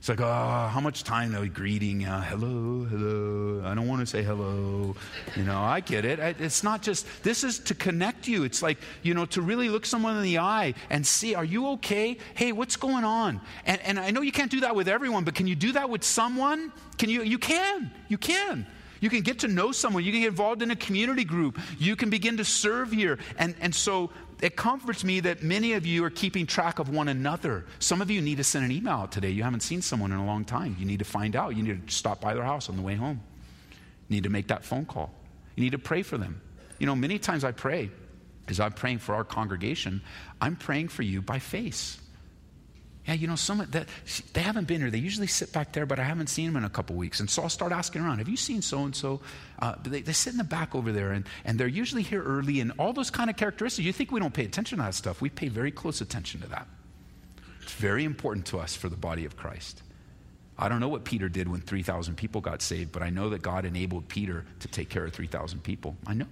It's 0.00 0.08
like, 0.08 0.22
oh, 0.22 0.68
how 0.72 0.80
much 0.80 1.04
time 1.04 1.36
are 1.36 1.42
we 1.42 1.50
greeting? 1.50 2.06
Uh, 2.06 2.22
hello, 2.22 2.84
hello. 2.84 3.62
I 3.66 3.74
don't 3.74 3.86
want 3.86 4.00
to 4.00 4.06
say 4.06 4.22
hello. 4.22 4.96
You 5.36 5.44
know, 5.44 5.60
I 5.60 5.80
get 5.80 6.06
it. 6.06 6.18
It's 6.40 6.62
not 6.62 6.80
just, 6.80 7.06
this 7.22 7.44
is 7.44 7.58
to 7.58 7.74
connect 7.74 8.26
you. 8.26 8.44
It's 8.44 8.62
like, 8.62 8.78
you 9.02 9.12
know, 9.12 9.26
to 9.26 9.42
really 9.42 9.68
look 9.68 9.84
someone 9.84 10.16
in 10.16 10.22
the 10.22 10.38
eye 10.38 10.72
and 10.88 11.06
see, 11.06 11.34
are 11.34 11.44
you 11.44 11.68
okay? 11.72 12.16
Hey, 12.32 12.52
what's 12.52 12.76
going 12.76 13.04
on? 13.04 13.42
And, 13.66 13.78
and 13.82 13.98
I 13.98 14.10
know 14.10 14.22
you 14.22 14.32
can't 14.32 14.50
do 14.50 14.60
that 14.60 14.74
with 14.74 14.88
everyone, 14.88 15.24
but 15.24 15.34
can 15.34 15.46
you 15.46 15.54
do 15.54 15.72
that 15.72 15.90
with 15.90 16.02
someone? 16.02 16.72
Can 16.96 17.10
you? 17.10 17.22
You 17.22 17.38
can. 17.38 17.90
You 18.08 18.16
can. 18.16 18.66
You 19.00 19.10
can 19.10 19.20
get 19.20 19.40
to 19.40 19.48
know 19.48 19.70
someone. 19.70 20.02
You 20.02 20.12
can 20.12 20.22
get 20.22 20.28
involved 20.28 20.62
in 20.62 20.70
a 20.70 20.76
community 20.76 21.24
group. 21.24 21.58
You 21.78 21.94
can 21.94 22.08
begin 22.08 22.38
to 22.38 22.44
serve 22.44 22.90
here. 22.90 23.18
And, 23.38 23.54
and 23.60 23.74
so 23.74 24.10
it 24.42 24.56
comforts 24.56 25.04
me 25.04 25.20
that 25.20 25.42
many 25.42 25.74
of 25.74 25.84
you 25.84 26.04
are 26.04 26.10
keeping 26.10 26.46
track 26.46 26.78
of 26.78 26.88
one 26.88 27.08
another. 27.08 27.66
Some 27.78 28.00
of 28.00 28.10
you 28.10 28.20
need 28.22 28.36
to 28.38 28.44
send 28.44 28.64
an 28.64 28.72
email 28.72 28.94
out 28.94 29.12
today. 29.12 29.30
You 29.30 29.42
haven't 29.42 29.60
seen 29.60 29.82
someone 29.82 30.12
in 30.12 30.18
a 30.18 30.26
long 30.26 30.44
time. 30.44 30.76
You 30.78 30.86
need 30.86 30.98
to 31.00 31.04
find 31.04 31.36
out. 31.36 31.56
You 31.56 31.62
need 31.62 31.86
to 31.86 31.94
stop 31.94 32.20
by 32.20 32.34
their 32.34 32.44
house 32.44 32.68
on 32.68 32.76
the 32.76 32.82
way 32.82 32.94
home. 32.94 33.20
You 34.08 34.16
need 34.16 34.24
to 34.24 34.30
make 34.30 34.48
that 34.48 34.64
phone 34.64 34.86
call. 34.86 35.12
You 35.56 35.64
need 35.64 35.72
to 35.72 35.78
pray 35.78 36.02
for 36.02 36.16
them. 36.16 36.40
You 36.78 36.86
know, 36.86 36.96
many 36.96 37.18
times 37.18 37.44
I 37.44 37.52
pray, 37.52 37.90
as 38.48 38.60
I'm 38.60 38.72
praying 38.72 38.98
for 38.98 39.14
our 39.14 39.24
congregation, 39.24 40.02
I'm 40.40 40.56
praying 40.56 40.88
for 40.88 41.02
you 41.02 41.20
by 41.20 41.38
face. 41.38 42.00
Yeah, 43.10 43.16
you 43.16 43.26
know, 43.26 43.34
some 43.34 43.66
that 43.72 43.88
they 44.34 44.40
haven't 44.40 44.68
been 44.68 44.80
here. 44.80 44.88
They 44.88 44.98
usually 44.98 45.26
sit 45.26 45.52
back 45.52 45.72
there, 45.72 45.84
but 45.84 45.98
I 45.98 46.04
haven't 46.04 46.28
seen 46.28 46.46
them 46.46 46.54
in 46.54 46.62
a 46.62 46.70
couple 46.70 46.94
weeks. 46.94 47.18
And 47.18 47.28
so 47.28 47.42
I'll 47.42 47.48
start 47.48 47.72
asking 47.72 48.02
around. 48.02 48.18
Have 48.18 48.28
you 48.28 48.36
seen 48.36 48.62
so 48.62 48.84
and 48.84 48.94
so? 48.94 49.20
They, 49.82 50.04
sit 50.12 50.32
in 50.32 50.38
the 50.38 50.44
back 50.44 50.76
over 50.76 50.92
there, 50.92 51.10
and, 51.10 51.26
and 51.44 51.58
they're 51.58 51.66
usually 51.66 52.02
here 52.02 52.22
early, 52.22 52.60
and 52.60 52.70
all 52.78 52.92
those 52.92 53.10
kind 53.10 53.28
of 53.28 53.36
characteristics. 53.36 53.84
You 53.84 53.92
think 53.92 54.12
we 54.12 54.20
don't 54.20 54.32
pay 54.32 54.44
attention 54.44 54.78
to 54.78 54.84
that 54.84 54.94
stuff? 54.94 55.20
We 55.20 55.28
pay 55.28 55.48
very 55.48 55.72
close 55.72 56.00
attention 56.00 56.40
to 56.42 56.46
that. 56.50 56.68
It's 57.62 57.72
very 57.72 58.04
important 58.04 58.46
to 58.46 58.60
us 58.60 58.76
for 58.76 58.88
the 58.88 58.96
body 58.96 59.24
of 59.24 59.36
Christ. 59.36 59.82
I 60.56 60.68
don't 60.68 60.78
know 60.78 60.88
what 60.88 61.02
Peter 61.02 61.28
did 61.28 61.48
when 61.48 61.62
3,000 61.62 62.14
people 62.14 62.40
got 62.40 62.62
saved, 62.62 62.92
but 62.92 63.02
I 63.02 63.10
know 63.10 63.30
that 63.30 63.42
God 63.42 63.64
enabled 63.64 64.06
Peter 64.06 64.44
to 64.60 64.68
take 64.68 64.88
care 64.88 65.04
of 65.04 65.12
3,000 65.12 65.64
people. 65.64 65.96
I 66.06 66.14
know. 66.14 66.28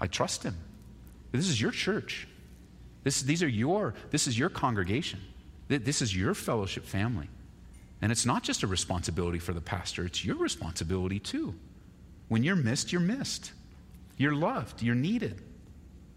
I 0.00 0.06
trust 0.06 0.44
him. 0.44 0.56
This 1.32 1.48
is 1.48 1.60
your 1.60 1.72
church. 1.72 2.28
This, 3.02 3.22
these 3.22 3.42
are 3.42 3.48
your, 3.48 3.94
this 4.12 4.28
is 4.28 4.38
your 4.38 4.48
congregation. 4.48 5.18
This 5.78 6.02
is 6.02 6.14
your 6.14 6.34
fellowship 6.34 6.84
family. 6.84 7.28
And 8.02 8.10
it's 8.10 8.26
not 8.26 8.42
just 8.42 8.62
a 8.62 8.66
responsibility 8.66 9.38
for 9.38 9.52
the 9.52 9.60
pastor, 9.60 10.04
it's 10.04 10.24
your 10.24 10.36
responsibility 10.36 11.20
too. 11.20 11.54
When 12.28 12.42
you're 12.42 12.56
missed, 12.56 12.92
you're 12.92 13.00
missed. 13.00 13.52
You're 14.16 14.34
loved, 14.34 14.82
you're 14.82 14.94
needed. 14.94 15.40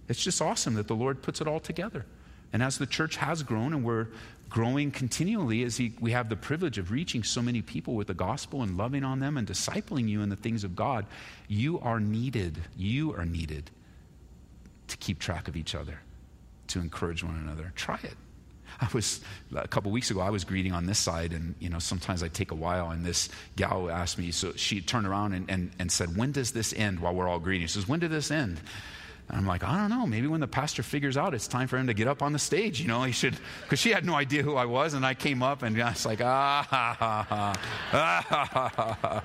It's 0.07 0.21
just 0.21 0.41
awesome 0.41 0.73
that 0.75 0.87
the 0.87 0.95
Lord 0.95 1.21
puts 1.21 1.39
it 1.39 1.47
all 1.47 1.59
together. 1.59 2.05
And 2.51 2.61
as 2.61 2.77
the 2.77 2.85
church 2.85 3.15
has 3.15 3.43
grown 3.43 3.73
and 3.73 3.83
we're 3.83 4.07
growing 4.49 4.91
continually, 4.91 5.63
as 5.63 5.77
he, 5.77 5.93
we 5.99 6.11
have 6.11 6.29
the 6.29 6.35
privilege 6.35 6.77
of 6.77 6.91
reaching 6.91 7.23
so 7.23 7.41
many 7.41 7.61
people 7.61 7.95
with 7.95 8.07
the 8.07 8.13
gospel 8.13 8.61
and 8.61 8.77
loving 8.77 9.03
on 9.03 9.19
them 9.19 9.37
and 9.37 9.47
discipling 9.47 10.07
you 10.07 10.21
in 10.21 10.29
the 10.29 10.35
things 10.35 10.63
of 10.63 10.75
God, 10.75 11.05
you 11.47 11.79
are 11.79 11.99
needed. 11.99 12.59
You 12.77 13.13
are 13.15 13.25
needed 13.25 13.71
to 14.87 14.97
keep 14.97 15.19
track 15.19 15.47
of 15.47 15.55
each 15.55 15.73
other, 15.73 15.99
to 16.67 16.79
encourage 16.79 17.23
one 17.23 17.35
another. 17.35 17.71
Try 17.75 17.99
it. 18.03 18.15
I 18.81 18.87
was 18.93 19.21
a 19.55 19.67
couple 19.67 19.91
weeks 19.91 20.11
ago. 20.11 20.21
I 20.21 20.29
was 20.29 20.43
greeting 20.43 20.73
on 20.73 20.85
this 20.85 20.99
side, 20.99 21.33
and 21.33 21.55
you 21.59 21.69
know 21.69 21.79
sometimes 21.79 22.23
I 22.23 22.27
take 22.27 22.51
a 22.51 22.55
while. 22.55 22.91
And 22.91 23.05
this 23.05 23.29
gal 23.55 23.89
asked 23.89 24.17
me, 24.17 24.31
so 24.31 24.53
she 24.53 24.81
turned 24.81 25.07
around 25.07 25.33
and, 25.33 25.49
and, 25.49 25.71
and 25.79 25.91
said, 25.91 26.15
"When 26.17 26.31
does 26.31 26.51
this 26.51 26.73
end?" 26.73 26.99
While 26.99 27.15
we're 27.15 27.27
all 27.27 27.39
greeting, 27.39 27.67
she 27.67 27.73
says, 27.73 27.87
"When 27.87 27.99
did 27.99 28.11
this 28.11 28.31
end?" 28.31 28.59
And 29.29 29.37
I'm 29.37 29.47
like, 29.47 29.63
I 29.63 29.77
don't 29.77 29.89
know. 29.89 30.05
Maybe 30.05 30.27
when 30.27 30.41
the 30.41 30.47
pastor 30.47 30.83
figures 30.83 31.15
out 31.15 31.33
it's 31.33 31.47
time 31.47 31.67
for 31.67 31.77
him 31.77 31.87
to 31.87 31.93
get 31.93 32.07
up 32.07 32.21
on 32.21 32.33
the 32.33 32.39
stage, 32.39 32.81
you 32.81 32.87
know, 32.87 33.03
he 33.03 33.13
should, 33.13 33.37
because 33.61 33.79
she 33.79 33.91
had 33.91 34.05
no 34.05 34.15
idea 34.15 34.43
who 34.43 34.55
I 34.55 34.65
was, 34.65 34.93
and 34.93 35.05
I 35.05 35.13
came 35.13 35.41
up 35.41 35.63
and 35.63 35.81
I 35.81 35.89
was 35.91 36.05
like, 36.05 36.21
ah, 36.21 36.67
ha, 36.69 36.95
ha, 36.99 37.25
ha, 37.29 37.53
ah, 37.93 39.23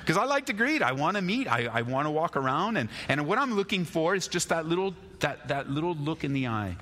because 0.00 0.16
I 0.16 0.24
like 0.24 0.46
to 0.46 0.52
greet. 0.52 0.82
I 0.82 0.92
want 0.92 1.16
to 1.16 1.22
meet. 1.22 1.50
I, 1.50 1.66
I 1.66 1.82
want 1.82 2.06
to 2.06 2.10
walk 2.10 2.36
around, 2.36 2.76
and 2.76 2.88
and 3.08 3.26
what 3.26 3.38
I'm 3.38 3.54
looking 3.54 3.84
for 3.84 4.14
is 4.14 4.28
just 4.28 4.50
that 4.50 4.66
little 4.66 4.94
that 5.20 5.48
that 5.48 5.70
little 5.70 5.94
look 5.94 6.24
in 6.24 6.34
the 6.34 6.48
eye 6.48 6.76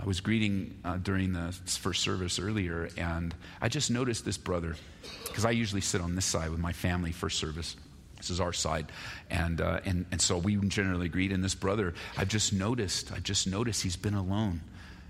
I 0.00 0.04
was 0.06 0.20
greeting 0.20 0.78
uh, 0.82 0.96
during 0.96 1.34
the 1.34 1.52
first 1.66 2.02
service 2.02 2.38
earlier, 2.38 2.88
and 2.96 3.34
I 3.60 3.68
just 3.68 3.90
noticed 3.90 4.24
this 4.24 4.38
brother, 4.38 4.74
because 5.26 5.44
I 5.44 5.50
usually 5.50 5.82
sit 5.82 6.00
on 6.00 6.14
this 6.14 6.24
side 6.24 6.50
with 6.50 6.58
my 6.58 6.72
family 6.72 7.12
first 7.12 7.38
service. 7.38 7.76
This 8.16 8.30
is 8.30 8.40
our 8.40 8.54
side. 8.54 8.86
And, 9.28 9.60
uh, 9.60 9.80
and, 9.84 10.06
and 10.10 10.20
so 10.20 10.38
we 10.38 10.56
generally 10.56 11.08
greet. 11.08 11.32
And 11.32 11.44
this 11.44 11.54
brother, 11.54 11.92
I've 12.16 12.28
just 12.28 12.52
noticed, 12.52 13.12
I 13.12 13.18
just 13.18 13.46
noticed 13.46 13.82
he's 13.82 13.96
been 13.96 14.14
alone. 14.14 14.62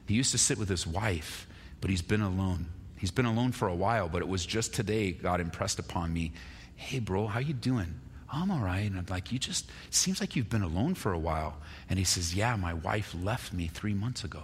He 0.06 0.14
used 0.14 0.32
to 0.32 0.38
sit 0.38 0.58
with 0.58 0.68
his 0.68 0.88
wife, 0.88 1.46
but 1.80 1.90
he's 1.90 2.02
been 2.02 2.22
alone. 2.22 2.66
He's 2.98 3.12
been 3.12 3.26
alone 3.26 3.52
for 3.52 3.68
a 3.68 3.74
while, 3.74 4.08
but 4.08 4.22
it 4.22 4.28
was 4.28 4.44
just 4.44 4.74
today 4.74 5.12
God 5.12 5.40
impressed 5.40 5.78
upon 5.78 6.12
me, 6.12 6.32
hey, 6.74 6.98
bro, 6.98 7.28
how 7.28 7.38
you 7.38 7.54
doing? 7.54 7.94
I'm 8.32 8.50
all 8.50 8.60
right. 8.60 8.90
And 8.90 8.98
I'm 8.98 9.06
like, 9.08 9.30
you 9.30 9.38
just, 9.38 9.70
seems 9.90 10.20
like 10.20 10.34
you've 10.34 10.50
been 10.50 10.62
alone 10.62 10.94
for 10.94 11.12
a 11.12 11.18
while. 11.18 11.58
And 11.88 11.96
he 11.98 12.04
says, 12.04 12.34
yeah, 12.34 12.56
my 12.56 12.74
wife 12.74 13.14
left 13.22 13.52
me 13.52 13.68
three 13.68 13.94
months 13.94 14.24
ago. 14.24 14.42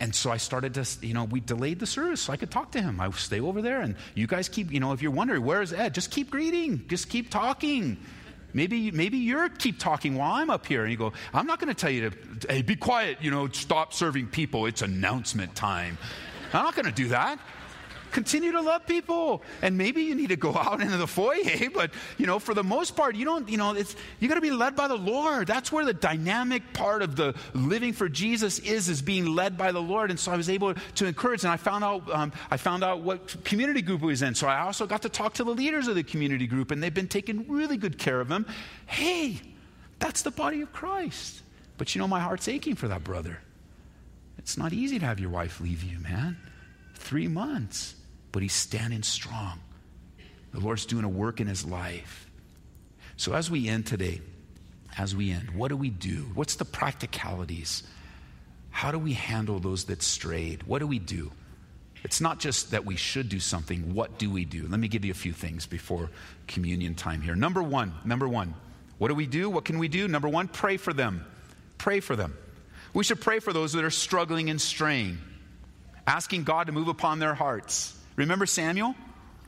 And 0.00 0.14
so 0.14 0.30
I 0.30 0.38
started 0.38 0.74
to, 0.74 1.06
you 1.06 1.14
know, 1.14 1.24
we 1.24 1.40
delayed 1.40 1.78
the 1.78 1.86
service 1.86 2.22
so 2.22 2.32
I 2.32 2.36
could 2.36 2.50
talk 2.50 2.72
to 2.72 2.82
him. 2.82 3.00
I 3.00 3.10
stay 3.12 3.40
over 3.40 3.62
there, 3.62 3.80
and 3.80 3.94
you 4.14 4.26
guys 4.26 4.48
keep, 4.48 4.72
you 4.72 4.80
know, 4.80 4.92
if 4.92 5.02
you're 5.02 5.12
wondering, 5.12 5.44
where's 5.44 5.72
Ed? 5.72 5.94
Just 5.94 6.10
keep 6.10 6.30
greeting, 6.30 6.84
just 6.88 7.08
keep 7.08 7.30
talking. 7.30 7.98
Maybe, 8.52 8.90
maybe 8.90 9.18
you're 9.18 9.48
keep 9.48 9.78
talking 9.78 10.14
while 10.14 10.32
I'm 10.32 10.50
up 10.50 10.66
here. 10.66 10.82
And 10.82 10.90
you 10.90 10.96
go, 10.96 11.12
I'm 11.32 11.46
not 11.46 11.58
going 11.58 11.74
to 11.74 11.80
tell 11.80 11.90
you 11.90 12.10
to, 12.10 12.16
hey, 12.48 12.62
be 12.62 12.76
quiet, 12.76 13.18
you 13.20 13.30
know, 13.30 13.48
stop 13.48 13.92
serving 13.92 14.28
people. 14.28 14.66
It's 14.66 14.82
announcement 14.82 15.54
time. 15.56 15.98
I'm 16.52 16.62
not 16.62 16.76
going 16.76 16.86
to 16.86 16.92
do 16.92 17.08
that 17.08 17.40
continue 18.14 18.52
to 18.52 18.60
love 18.62 18.86
people. 18.86 19.42
And 19.60 19.76
maybe 19.76 20.02
you 20.02 20.14
need 20.14 20.28
to 20.28 20.36
go 20.36 20.54
out 20.56 20.80
into 20.80 20.96
the 20.96 21.06
foyer, 21.06 21.68
but 21.74 21.90
you 22.16 22.26
know, 22.26 22.38
for 22.38 22.54
the 22.54 22.62
most 22.62 22.96
part, 22.96 23.16
you 23.16 23.24
don't, 23.24 23.48
you 23.48 23.58
know, 23.58 23.72
it's 23.72 23.94
you 24.20 24.28
got 24.28 24.36
to 24.36 24.40
be 24.40 24.52
led 24.52 24.76
by 24.76 24.88
the 24.88 24.96
Lord. 24.96 25.46
That's 25.46 25.70
where 25.70 25.84
the 25.84 25.92
dynamic 25.92 26.72
part 26.72 27.02
of 27.02 27.16
the 27.16 27.34
living 27.52 27.92
for 27.92 28.08
Jesus 28.08 28.60
is, 28.60 28.88
is 28.88 29.02
being 29.02 29.26
led 29.26 29.58
by 29.58 29.72
the 29.72 29.82
Lord. 29.82 30.10
And 30.10 30.18
so 30.18 30.32
I 30.32 30.36
was 30.36 30.48
able 30.48 30.74
to 30.74 31.06
encourage, 31.06 31.42
and 31.42 31.52
I 31.52 31.56
found 31.56 31.84
out, 31.84 32.08
um, 32.10 32.32
I 32.50 32.56
found 32.56 32.84
out 32.84 33.00
what 33.00 33.44
community 33.44 33.82
group 33.82 34.00
he 34.00 34.06
was 34.06 34.22
in. 34.22 34.34
So 34.34 34.46
I 34.46 34.60
also 34.60 34.86
got 34.86 35.02
to 35.02 35.08
talk 35.08 35.34
to 35.34 35.44
the 35.44 35.54
leaders 35.54 35.88
of 35.88 35.96
the 35.96 36.04
community 36.04 36.46
group, 36.46 36.70
and 36.70 36.82
they've 36.82 36.94
been 36.94 37.08
taking 37.08 37.46
really 37.50 37.76
good 37.76 37.98
care 37.98 38.20
of 38.20 38.30
him. 38.30 38.46
Hey, 38.86 39.40
that's 39.98 40.22
the 40.22 40.30
body 40.30 40.60
of 40.60 40.72
Christ. 40.72 41.42
But 41.76 41.94
you 41.94 42.00
know, 42.00 42.06
my 42.06 42.20
heart's 42.20 42.46
aching 42.46 42.76
for 42.76 42.86
that 42.88 43.02
brother. 43.02 43.40
It's 44.38 44.56
not 44.56 44.72
easy 44.72 45.00
to 45.00 45.06
have 45.06 45.18
your 45.18 45.30
wife 45.30 45.60
leave 45.60 45.82
you, 45.82 45.98
man. 45.98 46.36
Three 46.94 47.26
months 47.26 47.96
but 48.34 48.42
he's 48.42 48.52
standing 48.52 49.04
strong. 49.04 49.60
The 50.50 50.58
Lord's 50.58 50.86
doing 50.86 51.04
a 51.04 51.08
work 51.08 51.40
in 51.40 51.46
his 51.46 51.64
life. 51.64 52.28
So, 53.16 53.32
as 53.32 53.48
we 53.48 53.68
end 53.68 53.86
today, 53.86 54.22
as 54.98 55.14
we 55.14 55.30
end, 55.30 55.52
what 55.52 55.68
do 55.68 55.76
we 55.76 55.88
do? 55.88 56.32
What's 56.34 56.56
the 56.56 56.64
practicalities? 56.64 57.84
How 58.70 58.90
do 58.90 58.98
we 58.98 59.12
handle 59.12 59.60
those 59.60 59.84
that 59.84 60.02
strayed? 60.02 60.64
What 60.64 60.80
do 60.80 60.88
we 60.88 60.98
do? 60.98 61.30
It's 62.02 62.20
not 62.20 62.40
just 62.40 62.72
that 62.72 62.84
we 62.84 62.96
should 62.96 63.28
do 63.28 63.38
something. 63.38 63.94
What 63.94 64.18
do 64.18 64.28
we 64.28 64.44
do? 64.44 64.66
Let 64.66 64.80
me 64.80 64.88
give 64.88 65.04
you 65.04 65.12
a 65.12 65.14
few 65.14 65.32
things 65.32 65.66
before 65.66 66.10
communion 66.48 66.96
time 66.96 67.20
here. 67.20 67.36
Number 67.36 67.62
one, 67.62 67.94
number 68.04 68.26
one, 68.26 68.54
what 68.98 69.08
do 69.08 69.14
we 69.14 69.28
do? 69.28 69.48
What 69.48 69.64
can 69.64 69.78
we 69.78 69.86
do? 69.86 70.08
Number 70.08 70.28
one, 70.28 70.48
pray 70.48 70.76
for 70.76 70.92
them. 70.92 71.24
Pray 71.78 72.00
for 72.00 72.16
them. 72.16 72.36
We 72.94 73.04
should 73.04 73.20
pray 73.20 73.38
for 73.38 73.52
those 73.52 73.74
that 73.74 73.84
are 73.84 73.90
struggling 73.90 74.50
and 74.50 74.60
straying, 74.60 75.18
asking 76.04 76.42
God 76.42 76.66
to 76.66 76.72
move 76.72 76.88
upon 76.88 77.20
their 77.20 77.34
hearts. 77.34 77.94
Remember 78.16 78.46
Samuel? 78.46 78.94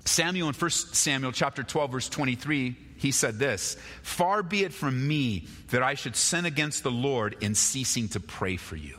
Samuel 0.05 0.49
in 0.49 0.55
1 0.55 0.71
Samuel 0.71 1.33
chapter 1.33 1.63
12 1.63 1.93
verse 1.93 2.09
23, 2.09 2.77
he 2.97 3.11
said 3.11 3.39
this, 3.39 3.77
"Far 4.03 4.43
be 4.43 4.65
it 4.65 4.73
from 4.73 5.07
me 5.07 5.47
that 5.69 5.83
I 5.83 5.95
should 5.95 6.17
sin 6.17 6.45
against 6.45 6.83
the 6.83 6.91
Lord 6.91 7.37
in 7.41 7.55
ceasing 7.55 8.09
to 8.11 8.21
pray 8.21 8.57
for 8.57 8.77
you." 8.77 8.99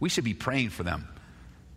We 0.00 0.08
should 0.08 0.24
be 0.24 0.34
praying 0.34 0.70
for 0.70 0.82
them 0.82 1.08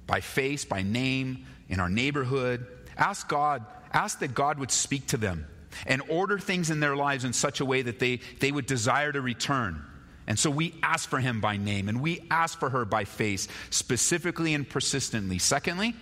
by 0.05 0.21
face, 0.21 0.65
by 0.65 0.81
name, 0.81 1.45
in 1.69 1.79
our 1.79 1.89
neighborhood. 1.89 2.65
Ask 2.97 3.27
God, 3.27 3.65
ask 3.93 4.19
that 4.19 4.33
God 4.33 4.59
would 4.59 4.71
speak 4.71 5.07
to 5.07 5.17
them 5.17 5.47
and 5.85 6.01
order 6.07 6.39
things 6.39 6.69
in 6.69 6.79
their 6.79 6.95
lives 6.95 7.23
in 7.23 7.33
such 7.33 7.59
a 7.59 7.65
way 7.65 7.81
that 7.83 7.99
they, 7.99 8.17
they 8.39 8.51
would 8.51 8.65
desire 8.65 9.11
to 9.11 9.21
return. 9.21 9.83
And 10.25 10.37
so 10.37 10.49
we 10.49 10.73
ask 10.83 11.07
for 11.09 11.19
him 11.19 11.39
by 11.39 11.57
name 11.57 11.87
and 11.87 12.01
we 12.01 12.25
ask 12.31 12.59
for 12.59 12.69
her 12.69 12.83
by 12.83 13.05
face, 13.05 13.47
specifically 13.69 14.53
and 14.53 14.67
persistently. 14.67 15.39
Secondly, 15.39 15.95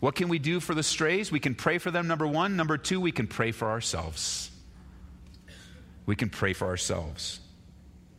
what 0.00 0.14
can 0.14 0.28
we 0.28 0.38
do 0.38 0.60
for 0.60 0.74
the 0.74 0.82
strays? 0.82 1.32
We 1.32 1.40
can 1.40 1.54
pray 1.54 1.78
for 1.78 1.90
them, 1.90 2.06
number 2.06 2.26
one. 2.26 2.56
Number 2.56 2.76
two, 2.76 3.00
we 3.00 3.12
can 3.12 3.26
pray 3.26 3.52
for 3.52 3.68
ourselves. 3.68 4.50
We 6.04 6.16
can 6.16 6.28
pray 6.28 6.52
for 6.52 6.66
ourselves. 6.66 7.40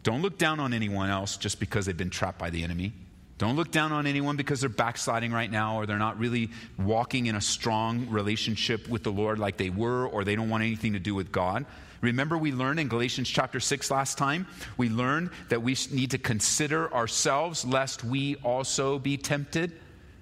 Don't 0.04 0.22
look 0.22 0.38
down 0.38 0.60
on 0.60 0.74
anyone 0.74 1.10
else 1.10 1.38
just 1.38 1.60
because 1.60 1.86
they've 1.86 1.98
been 1.98 2.10
trapped 2.10 2.40
by 2.40 2.50
the 2.50 2.64
enemy. 2.64 2.94
Don't 3.38 3.56
look 3.56 3.72
down 3.72 3.92
on 3.92 4.08
anyone 4.08 4.36
because 4.36 4.62
they're 4.62 4.70
backsliding 4.70 5.32
right 5.32 5.52
now 5.52 5.78
or 5.78 5.86
they're 5.86 6.00
not 6.00 6.18
really 6.18 6.50
walking 6.80 7.28
in 7.28 7.36
a 7.36 7.42
strong 7.42 8.10
relationship 8.10 8.88
with 8.90 9.04
the 9.04 9.12
Lord 9.12 9.38
like 9.38 9.58
they 9.58 9.70
were 9.70 10.08
or 10.08 10.24
they 10.24 10.36
don't 10.36 10.50
want 10.50 10.64
anything 10.64 10.94
to 10.94 11.00
do 11.00 11.14
with 11.14 11.32
God. 11.32 11.66
Remember, 12.02 12.38
we 12.38 12.52
learned 12.52 12.80
in 12.80 12.88
Galatians 12.88 13.30
chapter 13.30 13.60
6 13.60 13.92
last 13.92 14.18
time, 14.18 14.48
we 14.78 14.90
learned 14.90 15.30
that 15.50 15.62
we 15.62 15.76
need 15.92 16.12
to 16.12 16.18
consider 16.18 16.92
ourselves 16.94 17.64
lest 17.64 18.04
we 18.04 18.36
also 18.38 19.00
be 19.00 19.18
tempted. 19.18 19.74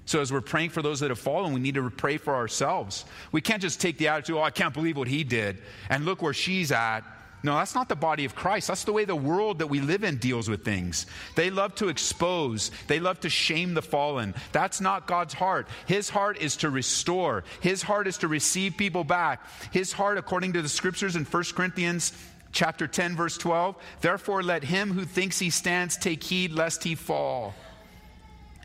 So, 0.06 0.22
as 0.22 0.32
we're 0.32 0.42
praying 0.42 0.70
for 0.70 0.82
those 0.82 1.00
that 1.00 1.10
have 1.10 1.20
fallen, 1.20 1.54
we 1.54 1.60
need 1.60 1.76
to 1.76 1.90
pray 1.90 2.18
for 2.18 2.36
ourselves. 2.36 3.06
We 3.32 3.42
can't 3.42 3.62
just 3.62 3.82
take 3.82 3.98
the 3.98 4.08
attitude, 4.10 4.36
oh, 4.36 4.42
I 4.42 4.52
can't 4.52 4.74
believe 4.74 4.98
what 4.98 5.08
he 5.08 5.24
did, 5.24 5.62
and 5.90 6.06
look 6.06 6.22
where 6.22 6.34
she's 6.34 6.72
at. 6.72 7.02
No, 7.42 7.56
that's 7.56 7.76
not 7.76 7.90
the 7.90 7.96
body 7.96 8.26
of 8.26 8.34
Christ. 8.34 8.68
That's 8.68 8.86
the 8.86 8.92
way 8.92 9.06
the 9.06 9.16
world 9.16 9.60
that 9.60 9.68
we 9.68 9.80
live 9.80 10.04
in 10.04 10.18
deals 10.18 10.50
with 10.50 10.66
things. 10.66 11.06
They 11.36 11.52
love 11.52 11.76
to 11.76 11.90
expose, 11.90 12.72
they 12.88 13.00
love 13.00 13.20
to 13.22 13.30
shame 13.30 13.74
the 13.74 13.84
fallen. 13.84 14.34
That's 14.52 14.82
not 14.82 15.06
God's 15.06 15.34
heart. 15.34 15.68
His 15.86 16.10
heart 16.10 16.40
is 16.40 16.58
to 16.58 16.70
restore, 16.70 17.44
His 17.62 17.82
heart 17.82 18.08
is 18.08 18.20
to 18.20 18.28
receive 18.28 18.78
people 18.78 19.04
back. 19.04 19.48
His 19.72 19.92
heart, 19.92 20.18
according 20.18 20.54
to 20.54 20.62
the 20.62 20.70
scriptures 20.70 21.16
in 21.16 21.26
1 21.26 21.44
Corinthians 21.56 22.14
chapter 22.52 22.88
10, 22.88 23.16
verse 23.16 23.38
12, 23.38 23.76
therefore 24.02 24.42
let 24.42 24.64
him 24.64 24.92
who 24.92 25.04
thinks 25.06 25.38
he 25.38 25.50
stands 25.50 25.98
take 25.98 26.24
heed 26.24 26.52
lest 26.52 26.84
he 26.84 26.96
fall. 26.96 27.54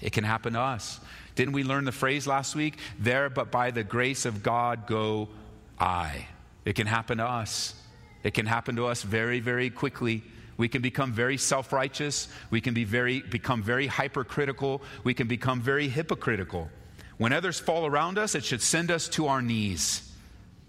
It 0.00 0.12
can 0.12 0.24
happen 0.24 0.54
to 0.54 0.60
us. 0.60 1.00
Didn't 1.40 1.54
we 1.54 1.64
learn 1.64 1.86
the 1.86 1.90
phrase 1.90 2.26
last 2.26 2.54
week? 2.54 2.76
There, 2.98 3.30
but 3.30 3.50
by 3.50 3.70
the 3.70 3.82
grace 3.82 4.26
of 4.26 4.42
God 4.42 4.86
go 4.86 5.30
I. 5.78 6.26
It 6.66 6.74
can 6.74 6.86
happen 6.86 7.16
to 7.16 7.24
us. 7.24 7.74
It 8.22 8.34
can 8.34 8.44
happen 8.44 8.76
to 8.76 8.84
us 8.88 9.00
very, 9.00 9.40
very 9.40 9.70
quickly. 9.70 10.22
We 10.58 10.68
can 10.68 10.82
become 10.82 11.14
very 11.14 11.38
self 11.38 11.72
righteous. 11.72 12.28
We 12.50 12.60
can 12.60 12.74
be 12.74 12.84
very, 12.84 13.22
become 13.22 13.62
very 13.62 13.86
hypercritical. 13.86 14.82
We 15.02 15.14
can 15.14 15.28
become 15.28 15.62
very 15.62 15.88
hypocritical. 15.88 16.68
When 17.16 17.32
others 17.32 17.58
fall 17.58 17.86
around 17.86 18.18
us, 18.18 18.34
it 18.34 18.44
should 18.44 18.60
send 18.60 18.90
us 18.90 19.08
to 19.08 19.28
our 19.28 19.40
knees. 19.40 20.12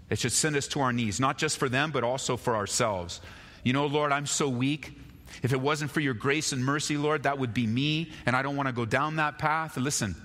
It 0.08 0.18
should 0.18 0.32
send 0.32 0.56
us 0.56 0.68
to 0.68 0.80
our 0.80 0.94
knees, 0.94 1.20
not 1.20 1.36
just 1.36 1.58
for 1.58 1.68
them, 1.68 1.90
but 1.90 2.02
also 2.02 2.38
for 2.38 2.56
ourselves. 2.56 3.20
You 3.62 3.74
know, 3.74 3.84
Lord, 3.84 4.10
I'm 4.10 4.24
so 4.24 4.48
weak. 4.48 4.98
If 5.42 5.52
it 5.52 5.60
wasn't 5.60 5.90
for 5.90 6.00
your 6.00 6.14
grace 6.14 6.50
and 6.52 6.64
mercy, 6.64 6.96
Lord, 6.96 7.24
that 7.24 7.38
would 7.38 7.52
be 7.52 7.66
me, 7.66 8.10
and 8.24 8.34
I 8.34 8.40
don't 8.40 8.56
want 8.56 8.68
to 8.68 8.72
go 8.72 8.86
down 8.86 9.16
that 9.16 9.36
path. 9.36 9.76
Listen, 9.76 10.16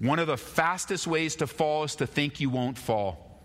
one 0.00 0.18
of 0.18 0.26
the 0.26 0.36
fastest 0.36 1.06
ways 1.06 1.36
to 1.36 1.46
fall 1.46 1.84
is 1.84 1.96
to 1.96 2.06
think 2.06 2.40
you 2.40 2.50
won't 2.50 2.78
fall. 2.78 3.42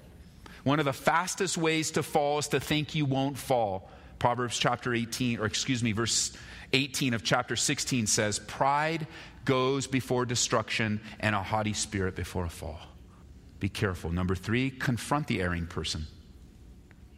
One 0.64 0.80
of 0.80 0.86
the 0.86 0.94
fastest 0.94 1.58
ways 1.58 1.92
to 1.92 2.04
fall 2.04 2.40
is 2.40 2.48
to 2.50 2.60
think 2.60 2.96
you 2.96 3.06
won't 3.06 3.38
fall. 3.38 3.90
Proverbs 4.20 4.58
chapter 4.58 4.94
18, 4.94 5.40
or 5.40 5.46
excuse 5.46 5.84
me, 5.84 5.92
verse 5.92 6.32
18 6.72 7.14
of 7.14 7.24
chapter 7.24 7.56
16 7.56 8.08
says, 8.08 8.40
Pride 8.40 9.08
goes 9.46 9.88
before 9.88 10.26
destruction, 10.26 11.02
and 11.20 11.36
a 11.36 11.44
haughty 11.44 11.74
spirit 11.74 12.16
before 12.16 12.46
a 12.46 12.50
fall. 12.50 12.80
Be 13.60 13.68
careful. 13.68 14.12
Number 14.12 14.36
three, 14.36 14.70
confront 14.70 15.28
the 15.28 15.42
erring 15.42 15.68
person. 15.68 16.08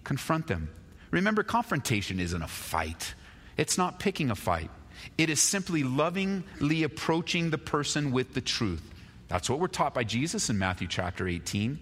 Confront 0.03 0.47
them. 0.47 0.69
Remember, 1.11 1.43
confrontation 1.43 2.19
isn't 2.19 2.41
a 2.41 2.47
fight, 2.47 3.13
it's 3.57 3.77
not 3.77 3.99
picking 3.99 4.31
a 4.31 4.35
fight. 4.35 4.71
It 5.17 5.29
is 5.29 5.39
simply 5.39 5.83
lovingly 5.83 6.83
approaching 6.83 7.49
the 7.49 7.57
person 7.57 8.11
with 8.11 8.33
the 8.33 8.41
truth. 8.41 8.94
That's 9.27 9.49
what 9.49 9.59
we're 9.59 9.67
taught 9.67 9.93
by 9.93 10.03
Jesus 10.03 10.49
in 10.49 10.57
Matthew 10.57 10.87
chapter 10.87 11.27
18. 11.27 11.79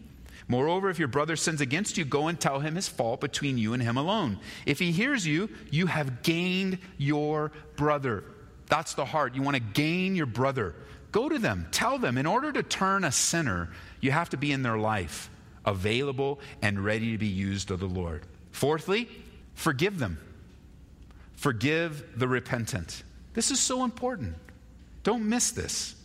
Moreover, 0.47 0.89
if 0.89 0.99
your 0.99 1.07
brother 1.07 1.35
sins 1.35 1.61
against 1.61 1.97
you, 1.97 2.05
go 2.05 2.27
and 2.27 2.39
tell 2.39 2.59
him 2.59 2.75
his 2.75 2.89
fault 2.89 3.21
between 3.21 3.57
you 3.57 3.73
and 3.73 3.81
him 3.81 3.97
alone. 3.97 4.39
If 4.65 4.79
he 4.79 4.91
hears 4.91 5.25
you, 5.25 5.49
you 5.71 5.87
have 5.87 6.21
gained 6.23 6.79
your 6.97 7.51
brother. 7.75 8.25
That's 8.67 8.93
the 8.93 9.05
heart. 9.05 9.35
You 9.35 9.41
want 9.41 9.55
to 9.55 9.61
gain 9.61 10.15
your 10.15 10.25
brother. 10.25 10.75
Go 11.11 11.29
to 11.29 11.37
them, 11.37 11.67
tell 11.71 11.97
them. 11.97 12.17
In 12.17 12.25
order 12.25 12.51
to 12.51 12.63
turn 12.63 13.03
a 13.03 13.11
sinner, 13.11 13.69
you 14.01 14.11
have 14.11 14.29
to 14.31 14.37
be 14.37 14.51
in 14.51 14.63
their 14.63 14.77
life, 14.77 15.29
available 15.65 16.39
and 16.61 16.83
ready 16.83 17.11
to 17.11 17.17
be 17.17 17.27
used 17.27 17.71
of 17.71 17.79
the 17.79 17.85
Lord. 17.85 18.23
Fourthly, 18.51 19.07
forgive 19.53 19.99
them. 19.99 20.17
Forgive 21.35 22.17
the 22.17 22.27
repentant. 22.27 23.03
This 23.33 23.51
is 23.51 23.59
so 23.59 23.83
important. 23.83 24.35
Don't 25.03 25.27
miss 25.27 25.51
this. 25.51 25.95